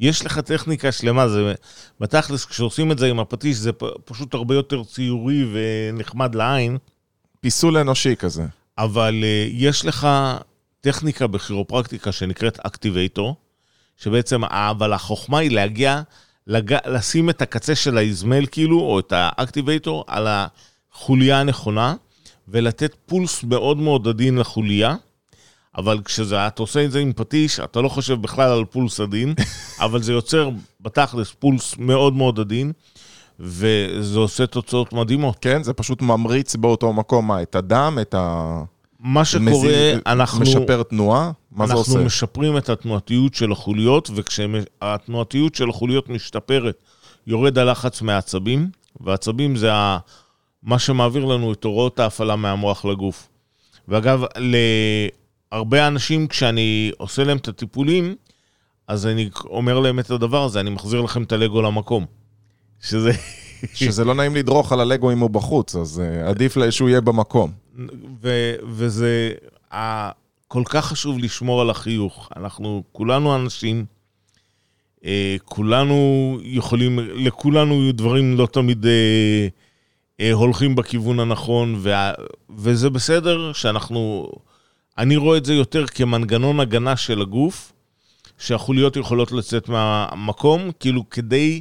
יש 0.00 0.26
לך 0.26 0.38
טכניקה 0.38 0.92
שלמה, 0.92 1.28
זה... 1.28 1.54
בתכלס, 2.00 2.44
כשעושים 2.44 2.92
את 2.92 2.98
זה 2.98 3.06
עם 3.06 3.20
הפטיש, 3.20 3.56
זה 3.56 3.72
פ- 3.72 3.84
פשוט 4.04 4.34
הרבה 4.34 4.54
יותר 4.54 4.84
ציורי 4.84 5.44
ונחמד 5.52 6.34
לעין, 6.34 6.78
פיסול 7.40 7.76
אנושי 7.76 8.16
כזה. 8.16 8.46
אבל 8.78 9.14
uh, 9.22 9.50
יש 9.52 9.84
לך 9.84 10.08
טכניקה 10.80 11.26
בכירופרקטיקה 11.26 12.12
שנקראת 12.12 12.58
activator, 12.60 13.36
שבעצם, 13.96 14.44
אבל 14.44 14.92
החוכמה 14.92 15.38
היא 15.38 15.50
להגיע, 15.50 16.02
לג... 16.46 16.76
לשים 16.86 17.30
את 17.30 17.42
הקצה 17.42 17.74
של 17.74 17.98
האזמל 17.98 18.46
כאילו, 18.46 18.80
או 18.80 18.98
את 18.98 19.12
ה 19.16 19.24
activator, 19.24 20.04
על 20.06 20.26
החוליה 20.28 21.40
הנכונה, 21.40 21.94
ולתת 22.48 22.94
פולס 23.06 23.44
מאוד 23.44 23.76
מאוד 23.76 24.08
עדין 24.08 24.38
לחוליה. 24.38 24.94
אבל 25.76 26.00
כשאתה 26.04 26.62
עושה 26.62 26.84
את 26.84 26.90
זה 26.90 26.98
עם 26.98 27.12
פטיש, 27.12 27.60
אתה 27.60 27.80
לא 27.80 27.88
חושב 27.88 28.22
בכלל 28.22 28.50
על 28.50 28.64
פולס 28.64 29.00
עדין, 29.00 29.34
אבל 29.84 30.02
זה 30.02 30.12
יוצר 30.12 30.50
בתכלס 30.80 31.30
פולס 31.38 31.74
מאוד 31.78 32.14
מאוד 32.14 32.40
עדין, 32.40 32.72
וזה 33.40 34.18
עושה 34.18 34.46
תוצאות 34.46 34.92
מדהימות. 34.92 35.36
כן, 35.40 35.62
זה 35.62 35.72
פשוט 35.72 36.02
ממריץ 36.02 36.56
באותו 36.56 36.92
מקום, 36.92 37.26
מה, 37.26 37.42
את 37.42 37.54
הדם, 37.54 37.98
את 38.00 38.14
ה... 38.14 38.62
מה 39.04 39.24
שקורה, 39.24 39.50
מזיז- 39.50 40.00
אנחנו... 40.06 40.40
משפר 40.40 40.82
תנועה? 40.82 41.30
מה 41.52 41.66
זה 41.66 41.72
אנחנו 41.72 41.92
עושה? 41.92 42.04
משפרים 42.04 42.56
את 42.56 42.68
התנועתיות 42.68 43.34
של 43.34 43.52
החוליות, 43.52 44.10
וכשהתנועתיות 44.14 45.54
של 45.54 45.68
החוליות 45.68 46.08
משתפרת, 46.08 46.82
יורד 47.26 47.58
הלחץ 47.58 48.02
מהעצבים, 48.02 48.70
והעצבים 49.00 49.56
זה 49.56 49.72
ה... 49.72 49.98
מה 50.62 50.78
שמעביר 50.78 51.24
לנו 51.24 51.52
את 51.52 51.64
הוראות 51.64 51.98
ההפעלה 52.00 52.36
מהמוח 52.36 52.84
לגוף. 52.84 53.28
ואגב, 53.88 54.24
להרבה 55.52 55.86
אנשים, 55.86 56.26
כשאני 56.26 56.92
עושה 56.98 57.24
להם 57.24 57.36
את 57.36 57.48
הטיפולים, 57.48 58.14
אז 58.88 59.06
אני 59.06 59.30
אומר 59.44 59.80
להם 59.80 59.98
את 59.98 60.10
הדבר 60.10 60.44
הזה, 60.44 60.60
אני 60.60 60.70
מחזיר 60.70 61.00
לכם 61.00 61.22
את 61.22 61.32
הלגו 61.32 61.62
למקום. 61.62 62.06
שזה... 62.80 63.12
שזה 63.74 64.04
לא 64.04 64.14
נעים 64.14 64.36
לדרוך 64.36 64.72
על 64.72 64.80
הלגו 64.80 65.12
אם 65.12 65.18
הוא 65.18 65.30
בחוץ, 65.30 65.76
אז 65.76 66.00
אה, 66.00 66.28
עדיף 66.28 66.56
שהוא 66.70 66.88
יהיה 66.88 67.00
במקום. 67.00 67.63
ו- 68.22 68.54
וזה 68.68 69.32
ה- 69.74 70.10
כל 70.48 70.62
כך 70.66 70.86
חשוב 70.86 71.18
לשמור 71.18 71.60
על 71.60 71.70
החיוך. 71.70 72.28
אנחנו 72.36 72.82
כולנו 72.92 73.36
אנשים, 73.36 73.84
אה, 75.04 75.36
כולנו 75.44 76.38
יכולים, 76.42 76.98
לכולנו 76.98 77.92
דברים 77.92 78.36
לא 78.36 78.46
תמיד 78.46 78.86
אה, 78.86 79.48
אה, 80.20 80.32
הולכים 80.32 80.74
בכיוון 80.74 81.20
הנכון, 81.20 81.74
וה- 81.78 82.12
וזה 82.56 82.90
בסדר 82.90 83.52
שאנחנו... 83.52 84.28
אני 84.98 85.16
רואה 85.16 85.38
את 85.38 85.44
זה 85.44 85.54
יותר 85.54 85.86
כמנגנון 85.86 86.60
הגנה 86.60 86.96
של 86.96 87.20
הגוף, 87.20 87.72
שהחוליות 88.38 88.96
יכולות 88.96 89.32
לצאת 89.32 89.68
מהמקום, 89.68 90.70
כאילו 90.80 91.10
כדי 91.10 91.60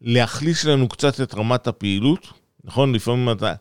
להחליש 0.00 0.66
לנו 0.66 0.88
קצת 0.88 1.20
את 1.20 1.34
רמת 1.34 1.66
הפעילות, 1.66 2.26
נכון? 2.64 2.94
לפעמים 2.94 3.30
אתה... 3.30 3.54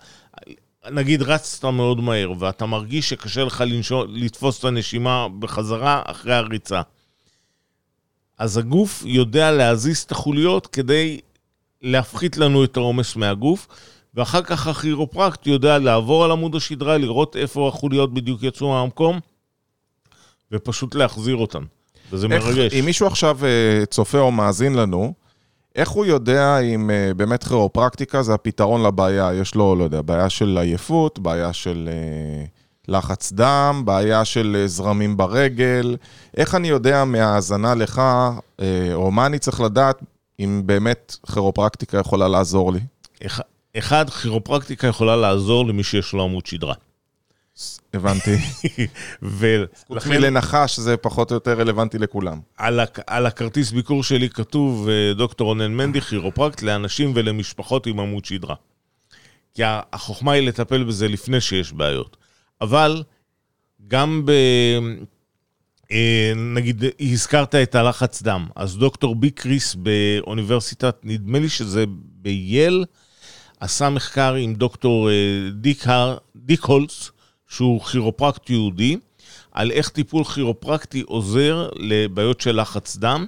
נגיד 0.92 1.22
רצת 1.22 1.66
מאוד 1.66 2.02
מהר, 2.02 2.32
ואתה 2.40 2.66
מרגיש 2.66 3.10
שקשה 3.10 3.44
לך 3.44 3.64
לנשוא, 3.68 4.06
לתפוס 4.10 4.60
את 4.60 4.66
הנשימה 4.66 5.28
בחזרה 5.40 6.02
אחרי 6.06 6.34
הריצה. 6.34 6.82
אז 8.38 8.58
הגוף 8.58 9.04
יודע 9.06 9.52
להזיז 9.52 10.00
את 10.00 10.12
החוליות 10.12 10.68
כדי 10.68 11.20
להפחית 11.82 12.38
לנו 12.38 12.64
את 12.64 12.78
העומס 12.78 13.16
מהגוף, 13.16 13.68
ואחר 14.14 14.42
כך 14.42 14.68
הכירופרקט 14.68 15.48
יודע 15.48 15.78
לעבור 15.78 16.26
על 16.26 16.32
עמוד 16.32 16.56
השדרה, 16.56 16.98
לראות 16.98 17.36
איפה 17.36 17.68
החוליות 17.68 18.14
בדיוק 18.14 18.44
יצאו 18.44 18.70
מהמקום, 18.70 19.20
ופשוט 20.52 20.96
להחזיר 20.96 21.36
אותן. 21.36 21.64
וזה 22.12 22.28
איך, 22.32 22.46
מרגש. 22.46 22.74
אם 22.74 22.86
מישהו 22.86 23.08
עכשיו 23.08 23.40
אה, 23.46 23.86
צופה 23.86 24.20
או 24.20 24.32
מאזין 24.32 24.74
לנו, 24.74 25.14
איך 25.80 25.90
הוא 25.90 26.06
יודע 26.06 26.60
אם 26.60 26.90
אה, 26.92 27.14
באמת 27.14 27.44
כירופרקטיקה 27.44 28.22
זה 28.24 28.34
הפתרון 28.34 28.84
לבעיה? 28.84 29.34
יש 29.34 29.56
לו, 29.56 29.76
לא 29.76 29.84
יודע, 29.84 30.02
בעיה 30.02 30.30
של 30.30 30.58
עייפות, 30.62 31.20
בעיה 31.20 31.54
של 31.54 31.90
אה, 31.92 32.46
לחץ 32.88 33.32
דם, 33.34 33.82
בעיה 33.86 34.26
של 34.26 34.58
אה, 34.60 34.68
זרמים 34.68 35.18
ברגל. 35.18 35.96
איך 36.38 36.56
אני 36.56 36.68
יודע 36.68 37.06
מהאזנה 37.06 37.76
לך, 37.76 38.02
אה, 38.60 38.94
או 38.94 39.12
מה 39.12 39.26
אני 39.26 39.40
צריך 39.40 39.62
לדעת 39.62 40.04
אם 40.40 40.62
באמת 40.66 41.16
כירופרקטיקה 41.34 41.98
יכולה 41.98 42.28
לעזור 42.28 42.74
לי? 42.74 42.80
אח- 43.26 43.40
אחד, 43.78 44.10
כירופרקטיקה 44.10 44.88
יכולה 44.88 45.16
לעזור 45.16 45.66
למי 45.68 45.84
שיש 45.84 46.14
לו 46.14 46.24
עמוד 46.24 46.46
שדרה. 46.46 46.74
הבנתי. 47.94 48.38
חוץ 49.88 50.06
מלנחש 50.06 50.80
זה 50.80 50.98
פחות 50.98 51.32
או 51.32 51.36
יותר 51.36 51.60
רלוונטי 51.60 51.98
לכולם. 51.98 52.40
על, 52.58 52.80
הכ- 52.80 53.04
על 53.08 53.26
הכרטיס 53.26 53.72
ביקור 53.72 54.04
שלי 54.04 54.30
כתוב 54.30 54.90
אה, 54.90 55.14
דוקטור 55.14 55.48
רונן 55.48 55.74
מנדי, 55.74 56.02
כירופרקט 56.02 56.62
לאנשים 56.62 57.12
ולמשפחות 57.16 57.88
עם 57.88 58.00
עמוד 58.00 58.26
שדרה. 58.26 58.56
כי 59.54 59.62
החוכמה 59.66 60.32
היא 60.32 60.48
לטפל 60.48 60.84
בזה 60.84 61.08
לפני 61.08 61.42
שיש 61.42 61.74
בעיות. 61.74 62.18
אבל 62.62 63.04
גם 63.88 64.22
ב... 64.26 64.32
אה, 65.92 66.34
נגיד, 66.36 66.84
הזכרת 67.00 67.56
את 67.56 67.76
הלחץ 67.76 68.22
דם. 68.22 68.48
אז 68.56 68.78
דוקטור 68.78 69.16
בי 69.16 69.30
קריס 69.32 69.76
באוניברסיטת, 69.76 70.96
נדמה 71.04 71.40
לי 71.40 71.50
שזה 71.50 71.84
בייל, 72.22 72.86
עשה 73.60 73.90
מחקר 73.90 74.34
עם 74.34 74.54
דוקטור 74.56 75.10
אה, 75.10 75.14
דיק, 75.54 75.88
הר, 75.88 76.18
דיק 76.36 76.64
הולץ, 76.64 77.12
שהוא 77.50 77.82
כירופרקט 77.82 78.50
יהודי, 78.50 78.98
על 79.52 79.72
איך 79.72 79.90
טיפול 79.90 80.24
כירופרקטי 80.24 81.02
עוזר 81.02 81.70
לבעיות 81.76 82.42
של 82.42 82.62
לחץ 82.62 82.98
דם, 82.98 83.26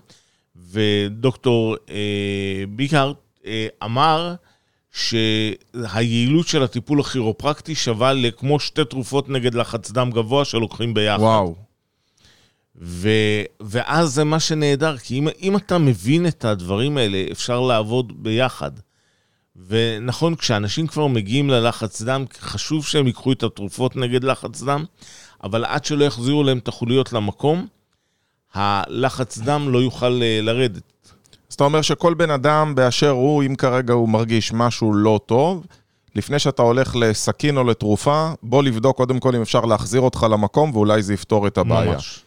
ודוקטור 0.55 1.75
אה, 1.89 2.63
ביקארט 2.69 3.17
אה, 3.45 3.67
אמר 3.83 4.35
שהיעילות 4.91 6.47
של 6.47 6.63
הטיפול 6.63 6.99
הכירופרקטי 6.99 7.75
שווה 7.75 8.13
לכמו 8.13 8.59
שתי 8.59 8.85
תרופות 8.85 9.29
נגד 9.29 9.55
לחץ 9.55 9.91
דם 9.91 10.11
גבוה 10.11 10.45
שלוקחים 10.45 10.93
ביחד. 10.93 11.19
וואו. 11.19 11.55
ו, 12.81 13.09
ואז 13.59 14.09
זה 14.09 14.23
מה 14.23 14.39
שנהדר, 14.39 14.97
כי 14.97 15.19
אם, 15.19 15.27
אם 15.41 15.57
אתה 15.57 15.77
מבין 15.77 16.27
את 16.27 16.45
הדברים 16.45 16.97
האלה, 16.97 17.23
אפשר 17.31 17.61
לעבוד 17.61 18.23
ביחד. 18.23 18.71
ונכון, 19.67 20.35
כשאנשים 20.35 20.87
כבר 20.87 21.07
מגיעים 21.07 21.49
ללחץ 21.49 22.01
דם, 22.01 22.25
חשוב 22.39 22.85
שהם 22.85 23.07
ייקחו 23.07 23.31
את 23.31 23.43
התרופות 23.43 23.95
נגד 23.95 24.23
לחץ 24.23 24.61
דם, 24.61 24.85
אבל 25.43 25.65
עד 25.65 25.85
שלא 25.85 26.05
יחזירו 26.05 26.43
להם 26.43 26.57
את 26.57 26.67
החוליות 26.67 27.13
למקום, 27.13 27.67
הלחץ 28.53 29.37
דם 29.37 29.69
לא 29.69 29.77
יוכל 29.77 30.19
אה, 30.21 30.39
לרדת. 30.41 30.83
אז 31.49 31.55
אתה 31.55 31.63
אומר 31.63 31.81
שכל 31.81 32.13
בן 32.13 32.29
אדם 32.29 32.75
באשר 32.75 33.09
הוא, 33.09 33.43
אם 33.43 33.55
כרגע 33.55 33.93
הוא 33.93 34.09
מרגיש 34.09 34.53
משהו 34.53 34.93
לא 34.93 35.19
טוב, 35.25 35.65
לפני 36.15 36.39
שאתה 36.39 36.61
הולך 36.61 36.95
לסכין 36.95 37.57
או 37.57 37.63
לתרופה, 37.63 38.31
בוא 38.43 38.63
לבדוק 38.63 38.97
קודם 38.97 39.19
כל 39.19 39.35
אם 39.35 39.41
אפשר 39.41 39.61
להחזיר 39.61 40.01
אותך 40.01 40.25
למקום, 40.31 40.71
ואולי 40.73 41.01
זה 41.01 41.13
יפתור 41.13 41.47
את 41.47 41.57
הבעיה. 41.57 41.91
ממש. 41.91 42.23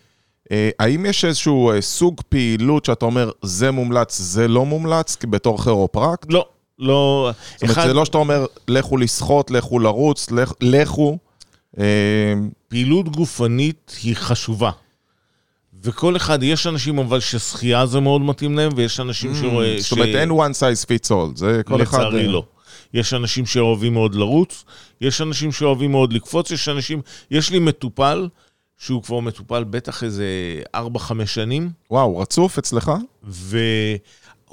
אה, 0.51 0.71
האם 0.79 1.07
יש 1.07 1.25
איזשהו 1.25 1.71
אה, 1.71 1.81
סוג 1.81 2.21
פעילות 2.29 2.85
שאתה 2.85 3.05
אומר, 3.05 3.31
זה 3.43 3.71
מומלץ, 3.71 4.19
זה 4.19 4.49
לא 4.49 4.67
מומלץ, 4.67 5.17
בתור 5.31 5.63
כירופרקט? 5.63 6.33
לא, 6.33 6.47
לא... 6.79 7.31
זאת 7.55 7.63
אומרת, 7.63 7.77
אחד, 7.77 7.87
זה 7.87 7.93
לא 7.95 8.05
שאתה 8.05 8.19
אומר, 8.19 8.47
לכו 8.69 8.97
לשחות, 8.97 9.51
לכו 9.51 9.79
לרוץ, 9.79 10.31
לכ- 10.31 10.55
לכו. 10.61 11.19
אה, 11.79 12.35
פעילות 12.69 13.09
גופנית 13.09 13.97
היא 14.03 14.17
חשובה. 14.17 14.71
וכל 15.83 16.17
אחד, 16.17 16.43
יש 16.43 16.67
אנשים 16.67 16.99
אבל 16.99 17.21
ששחייה 17.21 17.87
זה 17.87 18.01
מאוד 18.01 18.21
מתאים 18.21 18.57
להם, 18.59 18.73
ויש 18.77 19.01
אנשים 19.01 19.35
שרואה... 19.35 19.77
Mm, 19.77 19.81
זאת 19.81 19.93
אומרת, 19.93 20.09
אין 20.09 20.31
one 20.31 20.53
size 20.53 20.85
fits 20.87 21.11
all, 21.11 21.37
זה 21.37 21.61
כל 21.65 21.83
אחד... 21.83 21.99
לצערי 21.99 22.27
אה, 22.27 22.33
לא. 22.33 22.45
יש 22.95 23.15
אנשים 23.15 23.47
שאוהבים 23.47 23.93
מאוד 23.95 24.15
לרוץ, 24.15 24.65
יש 25.01 25.21
אנשים 25.21 25.53
שאוהבים 25.53 25.91
מאוד 25.91 26.13
לקפוץ, 26.13 26.51
יש 26.51 26.69
אנשים... 26.69 27.01
יש 27.31 27.51
לי 27.51 27.59
מטופל, 27.59 28.29
שהוא 28.79 29.03
כבר 29.03 29.21
מטופל 29.21 29.65
בטח 29.65 30.05
איזה 30.05 30.27
4-5 30.77 30.79
שנים, 31.27 31.71
וואו, 31.91 32.19
רצוף 32.19 32.59
אצלך? 32.59 32.93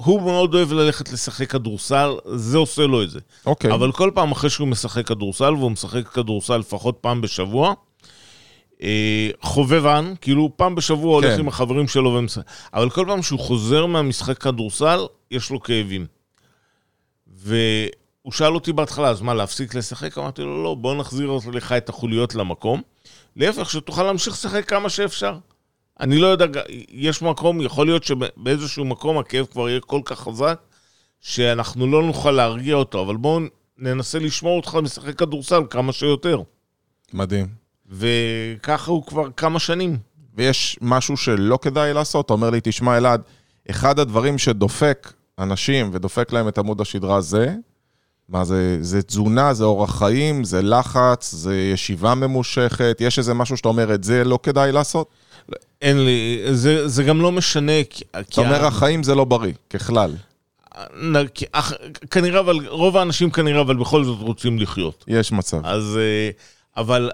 והוא 0.02 0.22
מאוד 0.22 0.54
אוהב 0.54 0.72
ללכת 0.72 1.12
לשחק 1.12 1.50
כדורסל, 1.50 2.10
זה 2.34 2.58
עושה 2.58 2.82
לו 2.82 3.02
את 3.02 3.10
זה. 3.10 3.20
אוקיי. 3.46 3.72
אבל 3.72 3.92
כל 3.92 4.10
פעם 4.14 4.32
אחרי 4.32 4.50
שהוא 4.50 4.68
משחק 4.68 5.06
כדורסל, 5.06 5.54
והוא 5.54 5.70
משחק 5.70 6.08
כדורסל 6.08 6.56
לפחות 6.56 6.98
פעם 7.00 7.20
בשבוע, 7.20 7.74
אה, 8.82 9.30
חובבן, 9.40 10.14
כאילו 10.20 10.50
פעם 10.56 10.74
בשבוע 10.74 11.14
הולך 11.14 11.34
כן. 11.34 11.40
עם 11.40 11.48
החברים 11.48 11.88
שלו 11.88 12.14
ומשחק. 12.14 12.42
אבל 12.74 12.90
כל 12.90 13.04
פעם 13.08 13.22
שהוא 13.22 13.40
חוזר 13.40 13.86
מהמשחק 13.86 14.38
כדורסל, 14.38 15.00
יש 15.30 15.50
לו 15.50 15.60
כאבים. 15.60 16.06
והוא 17.26 18.32
שאל 18.32 18.54
אותי 18.54 18.72
בהתחלה, 18.72 19.08
אז 19.08 19.20
מה, 19.20 19.34
להפסיק 19.34 19.74
לשחק? 19.74 20.18
אמרתי 20.18 20.42
לו, 20.42 20.62
לא, 20.62 20.74
בוא 20.74 20.94
נחזיר 20.94 21.38
לך 21.52 21.72
את 21.72 21.88
החוליות 21.88 22.34
למקום. 22.34 22.82
להפך, 23.36 23.70
שתוכל 23.70 24.02
להמשיך 24.02 24.32
לשחק 24.32 24.68
כמה 24.68 24.88
שאפשר. 24.88 25.36
אני 26.00 26.18
לא 26.18 26.26
יודע, 26.26 26.46
יש 26.88 27.22
מקום, 27.22 27.60
יכול 27.60 27.86
להיות 27.86 28.04
שבאיזשהו 28.04 28.84
מקום 28.84 29.18
הכאב 29.18 29.46
כבר 29.46 29.68
יהיה 29.68 29.80
כל 29.80 30.00
כך 30.04 30.20
חזק, 30.20 30.60
שאנחנו 31.20 31.86
לא 31.86 32.02
נוכל 32.02 32.30
להרגיע 32.30 32.74
אותו, 32.74 33.02
אבל 33.02 33.16
בואו 33.16 33.40
ננסה 33.78 34.18
לשמור 34.18 34.56
אותך 34.56 34.78
משחק 34.82 35.18
כדורסל 35.18 35.62
כמה 35.70 35.92
שיותר. 35.92 36.42
מדהים. 37.12 37.46
וככה 37.90 38.90
הוא 38.90 39.06
כבר 39.06 39.30
כמה 39.36 39.58
שנים. 39.58 39.98
ויש 40.34 40.78
משהו 40.80 41.16
שלא 41.16 41.58
כדאי 41.62 41.94
לעשות? 41.94 42.26
אתה 42.26 42.32
אומר 42.32 42.50
לי, 42.50 42.60
תשמע, 42.62 42.96
אלעד, 42.96 43.22
אחד 43.70 43.98
הדברים 43.98 44.38
שדופק 44.38 45.12
אנשים 45.38 45.90
ודופק 45.92 46.32
להם 46.32 46.48
את 46.48 46.58
עמוד 46.58 46.80
השדרה 46.80 47.20
זה, 47.20 47.54
מה 48.28 48.44
זה, 48.44 48.78
זה 48.80 49.02
תזונה, 49.02 49.54
זה 49.54 49.64
אורח 49.64 49.98
חיים, 49.98 50.44
זה 50.44 50.62
לחץ, 50.62 51.32
זה 51.32 51.56
ישיבה 51.56 52.14
ממושכת, 52.14 52.96
יש 53.00 53.18
איזה 53.18 53.34
משהו 53.34 53.56
שאתה 53.56 53.68
אומר, 53.68 53.94
את 53.94 54.04
זה 54.04 54.24
לא 54.24 54.38
כדאי 54.42 54.72
לעשות? 54.72 55.08
אין 55.82 56.04
לי, 56.04 56.42
זה, 56.52 56.88
זה 56.88 57.02
גם 57.02 57.20
לא 57.20 57.32
משנה, 57.32 57.84
כי... 57.90 58.04
אתה 58.20 58.40
אומר, 58.40 58.66
החיים 58.66 59.02
זה 59.02 59.14
לא 59.14 59.24
בריא, 59.24 59.52
ככלל. 59.70 60.14
כנראה, 62.10 62.40
אבל 62.40 62.68
רוב 62.68 62.96
האנשים 62.96 63.30
כנראה, 63.30 63.60
אבל 63.60 63.76
בכל 63.76 64.04
זאת 64.04 64.18
רוצים 64.20 64.58
לחיות. 64.58 65.04
יש 65.08 65.32
מצב. 65.32 65.66
אז, 65.66 65.98
אה, 66.00 66.30
אבל 66.76 67.10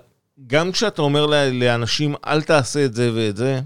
גם 0.46 0.72
כשאתה 0.72 1.02
אומר 1.02 1.26
לאנשים, 1.52 2.14
אל 2.26 2.42
תעשה 2.42 2.84
את 2.84 2.94
זה 2.94 3.10
ואת 3.14 3.36
זה, 3.36 3.60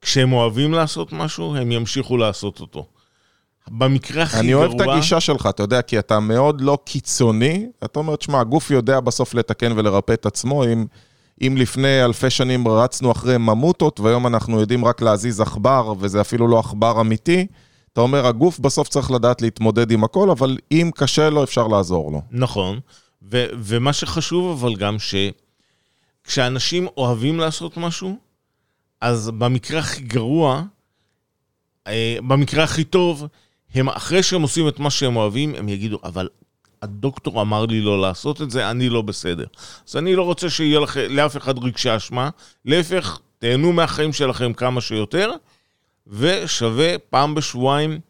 כשהם 0.00 0.32
אוהבים 0.32 0.72
לעשות 0.72 1.12
משהו, 1.12 1.56
הם 1.56 1.72
ימשיכו 1.72 2.16
לעשות 2.16 2.60
אותו. 2.60 2.86
במקרה 3.68 4.22
הכי 4.22 4.38
אני 4.38 4.50
גרוע... 4.50 4.66
אוהב 4.66 4.80
את 4.80 4.88
הגישה 4.88 5.20
שלך, 5.20 5.46
אתה 5.46 5.62
יודע, 5.62 5.82
כי 5.82 5.98
אתה 5.98 6.20
מאוד 6.20 6.60
לא 6.60 6.78
קיצוני. 6.84 7.66
אתה 7.84 7.98
אומר, 7.98 8.16
תשמע, 8.16 8.40
הגוף 8.40 8.70
יודע 8.70 9.00
בסוף 9.00 9.34
לתקן 9.34 9.72
ולרפא 9.78 10.12
את 10.12 10.26
עצמו. 10.26 10.64
אם, 10.64 10.86
אם 11.42 11.54
לפני 11.58 12.04
אלפי 12.04 12.30
שנים 12.30 12.68
רצנו 12.68 13.12
אחרי 13.12 13.38
ממוטות, 13.38 14.00
והיום 14.00 14.26
אנחנו 14.26 14.60
יודעים 14.60 14.84
רק 14.84 15.02
להזיז 15.02 15.40
עכבר, 15.40 15.94
וזה 15.98 16.20
אפילו 16.20 16.48
לא 16.48 16.58
עכבר 16.58 17.00
אמיתי, 17.00 17.46
אתה 17.92 18.00
אומר, 18.00 18.26
הגוף 18.26 18.58
בסוף 18.58 18.88
צריך 18.88 19.10
לדעת 19.10 19.42
להתמודד 19.42 19.90
עם 19.90 20.04
הכל, 20.04 20.30
אבל 20.30 20.58
אם 20.72 20.90
קשה 20.94 21.30
לו, 21.30 21.44
אפשר 21.44 21.66
לעזור 21.66 22.12
לו. 22.12 22.22
נכון, 22.30 22.80
ו- 23.22 23.46
ומה 23.58 23.92
שחשוב 23.92 24.64
אבל 24.64 24.76
גם 24.76 24.96
שכשאנשים 26.26 26.86
אוהבים 26.96 27.40
לעשות 27.40 27.76
משהו, 27.76 28.16
אז 29.00 29.30
במקרה 29.30 29.78
הכי 29.78 30.02
גרוע, 30.02 30.62
אה, 31.86 32.16
במקרה 32.28 32.64
הכי 32.64 32.84
טוב, 32.84 33.26
הם 33.74 33.88
אחרי 33.88 34.22
שהם 34.22 34.42
עושים 34.42 34.68
את 34.68 34.78
מה 34.78 34.90
שהם 34.90 35.16
אוהבים, 35.16 35.54
הם 35.54 35.68
יגידו, 35.68 35.98
אבל 36.04 36.28
הדוקטור 36.82 37.42
אמר 37.42 37.66
לי 37.66 37.80
לא 37.80 38.00
לעשות 38.00 38.42
את 38.42 38.50
זה, 38.50 38.70
אני 38.70 38.88
לא 38.88 39.02
בסדר. 39.02 39.44
אז 39.88 39.96
אני 39.96 40.16
לא 40.16 40.22
רוצה 40.22 40.50
שיהיה 40.50 40.80
לכ... 40.80 40.96
לאף 40.96 41.36
אחד 41.36 41.64
רגשי 41.64 41.96
אשמה, 41.96 42.30
להפך, 42.64 43.18
תהנו 43.38 43.72
מהחיים 43.72 44.12
שלכם 44.12 44.52
כמה 44.52 44.80
שיותר, 44.80 45.30
ושווה 46.06 46.98
פעם 46.98 47.34
בשבועיים 47.34 48.00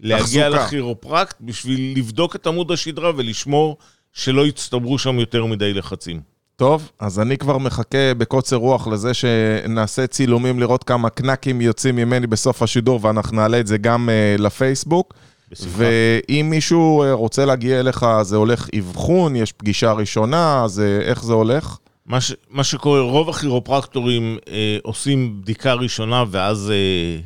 להגיע. 0.00 0.48
לכירופרקט 0.48 1.36
בשביל 1.40 1.98
לבדוק 1.98 2.36
את 2.36 2.46
עמוד 2.46 2.70
השדרה 2.70 3.12
ולשמור 3.16 3.76
שלא 4.12 4.46
יצטברו 4.46 4.98
שם 4.98 5.18
יותר 5.18 5.44
מדי 5.44 5.74
לחצים. 5.74 6.20
טוב, 6.56 6.90
אז 7.00 7.20
אני 7.20 7.38
כבר 7.38 7.58
מחכה 7.58 8.14
בקוצר 8.18 8.56
רוח 8.56 8.88
לזה 8.88 9.14
שנעשה 9.14 10.06
צילומים 10.06 10.60
לראות 10.60 10.84
כמה 10.84 11.10
קנקים 11.10 11.60
יוצאים 11.60 11.96
ממני 11.96 12.26
בסוף 12.26 12.62
השידור, 12.62 13.00
ואנחנו 13.02 13.36
נעלה 13.36 13.60
את 13.60 13.66
זה 13.66 13.78
גם 13.78 14.08
uh, 14.08 14.40
לפייסבוק. 14.40 15.14
בשמחה. 15.50 15.76
ואם 15.76 16.46
מישהו 16.50 17.02
אה, 17.02 17.12
רוצה 17.12 17.44
להגיע 17.44 17.80
אליך, 17.80 18.06
זה 18.22 18.36
הולך 18.36 18.68
אבחון, 18.78 19.36
יש 19.36 19.52
פגישה 19.52 19.92
ראשונה, 19.92 20.64
אז 20.64 20.80
איך 20.80 21.24
זה 21.24 21.32
הולך? 21.32 21.78
מה, 22.08 22.20
ש, 22.20 22.32
מה 22.50 22.64
שקורה, 22.64 23.00
רוב 23.00 23.28
הכירופרקטורים 23.28 24.38
אה, 24.48 24.78
עושים 24.82 25.40
בדיקה 25.42 25.74
ראשונה 25.74 26.24
ואז 26.30 26.70
אה, 26.70 27.20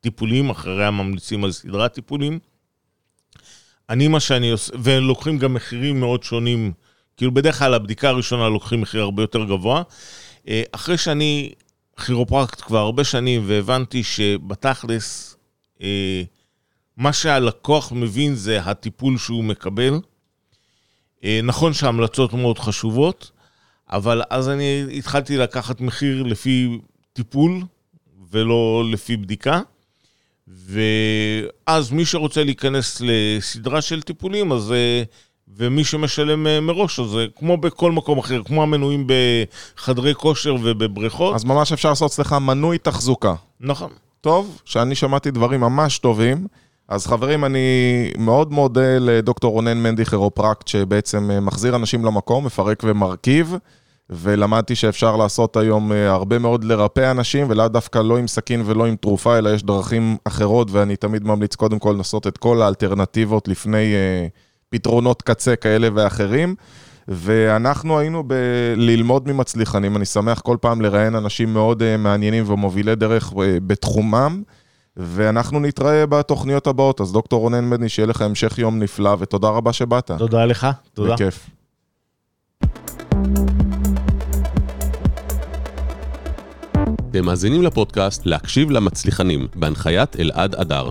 טיפולים, 0.00 0.50
אחריה 0.50 0.90
ממליצים 0.90 1.44
על 1.44 1.52
סדרת 1.52 1.92
טיפולים. 1.92 2.38
אני 3.90 4.08
מה 4.08 4.20
שאני 4.20 4.50
עושה, 4.50 4.72
ולוקחים 4.82 5.38
גם 5.38 5.54
מחירים 5.54 6.00
מאוד 6.00 6.22
שונים, 6.22 6.72
כאילו 7.16 7.34
בדרך 7.34 7.58
כלל 7.58 7.74
הבדיקה 7.74 8.08
הראשונה 8.08 8.48
לוקחים 8.48 8.80
מחיר 8.80 9.02
הרבה 9.02 9.22
יותר 9.22 9.44
גבוה. 9.44 9.82
אה, 10.48 10.62
אחרי 10.72 10.98
שאני 10.98 11.52
כירופרקט 12.04 12.60
כבר 12.60 12.78
הרבה 12.78 13.04
שנים 13.04 13.42
והבנתי 13.46 14.02
שבתכלס, 14.02 15.36
אה, 15.82 16.22
מה 16.96 17.12
שהלקוח 17.12 17.92
מבין 17.92 18.34
זה 18.34 18.60
הטיפול 18.60 19.18
שהוא 19.18 19.44
מקבל. 19.44 20.00
אה, 21.24 21.40
נכון 21.42 21.72
שההמלצות 21.72 22.32
מאוד 22.32 22.58
חשובות, 22.58 23.30
אבל 23.90 24.22
אז 24.30 24.48
אני 24.48 24.84
התחלתי 24.98 25.36
לקחת 25.36 25.80
מחיר 25.80 26.22
לפי 26.22 26.78
טיפול 27.12 27.62
ולא 28.30 28.84
לפי 28.90 29.16
בדיקה. 29.16 29.60
ואז 30.48 31.90
מי 31.90 32.04
שרוצה 32.04 32.44
להיכנס 32.44 33.02
לסדרה 33.04 33.82
של 33.82 34.02
טיפולים, 34.02 34.52
אז... 34.52 34.72
אה, 34.72 35.02
ומי 35.56 35.84
שמשלם 35.84 36.46
אה, 36.46 36.60
מראש, 36.60 37.00
אז 37.00 37.06
זה 37.06 37.26
כמו 37.36 37.56
בכל 37.56 37.92
מקום 37.92 38.18
אחר, 38.18 38.42
כמו 38.42 38.62
המנויים 38.62 39.06
בחדרי 39.06 40.14
כושר 40.14 40.54
ובבריכות. 40.62 41.34
אז 41.34 41.44
ממש 41.44 41.72
אפשר 41.72 41.88
לעשות 41.88 42.10
אצלך 42.10 42.32
מנוי 42.32 42.78
תחזוקה. 42.78 43.34
נכון. 43.60 43.90
טוב, 44.20 44.62
שאני 44.64 44.94
שמעתי 44.94 45.30
דברים 45.30 45.60
ממש 45.60 45.98
טובים. 45.98 46.46
אז 46.92 47.06
חברים, 47.06 47.44
אני 47.44 47.58
מאוד 48.18 48.52
מודה 48.52 48.98
לדוקטור 49.00 49.52
רונן 49.52 49.78
מנדי 49.78 50.04
כירופרקט, 50.04 50.68
שבעצם 50.68 51.30
אה, 51.30 51.40
מחזיר 51.40 51.76
אנשים 51.76 52.04
למקום, 52.04 52.46
מפרק 52.46 52.82
ומרכיב, 52.84 53.56
ולמדתי 54.10 54.74
שאפשר 54.74 55.16
לעשות 55.16 55.56
היום 55.56 55.92
אה, 55.92 56.10
הרבה 56.10 56.38
מאוד 56.38 56.64
לרפא 56.64 57.10
אנשים, 57.10 57.46
ולאו 57.50 57.68
דווקא 57.68 57.98
לא 57.98 58.18
עם 58.18 58.26
סכין 58.26 58.62
ולא 58.66 58.86
עם 58.86 58.96
תרופה, 58.96 59.38
אלא 59.38 59.50
יש 59.50 59.62
דרכים 59.62 60.16
אחרות, 60.24 60.68
ואני 60.70 60.96
תמיד 60.96 61.24
ממליץ 61.24 61.54
קודם 61.54 61.78
כל 61.78 61.92
לנסות 61.96 62.26
את 62.26 62.38
כל 62.38 62.62
האלטרנטיבות 62.62 63.48
לפני 63.48 63.94
אה, 63.94 64.26
פתרונות 64.70 65.22
קצה 65.22 65.56
כאלה 65.56 65.88
ואחרים. 65.94 66.54
ואנחנו 67.08 67.98
היינו 67.98 68.24
בללמוד 68.26 69.32
ממצליחנים, 69.32 69.96
אני 69.96 70.04
שמח 70.04 70.40
כל 70.40 70.56
פעם 70.60 70.80
לראיין 70.80 71.14
אנשים 71.14 71.52
מאוד 71.52 71.82
uh, 71.82 71.84
מעניינים 71.98 72.50
ומובילי 72.50 72.94
דרך 72.94 73.32
uh, 73.32 73.36
בתחומם. 73.66 74.42
ואנחנו 74.96 75.60
נתראה 75.60 76.06
בתוכניות 76.06 76.66
הבאות. 76.66 77.00
אז 77.00 77.12
דוקטור 77.12 77.40
רונן 77.40 77.70
מדני, 77.70 77.88
שיהיה 77.88 78.06
לך 78.06 78.22
המשך 78.22 78.58
יום 78.58 78.78
נפלא, 78.78 79.16
ותודה 79.18 79.48
רבה 79.48 79.72
שבאת. 79.72 80.10
תודה 80.18 80.44
לך, 80.44 80.66
תודה. 80.94 81.14
בכיף. 81.14 81.50
אתם 87.10 87.24
מאזינים 87.24 87.62
לפודקאסט 87.62 88.26
להקשיב 88.26 88.70
למצליחנים, 88.70 89.48
בהנחיית 89.54 90.16
אלעד 90.20 90.54
אדר. 90.54 90.90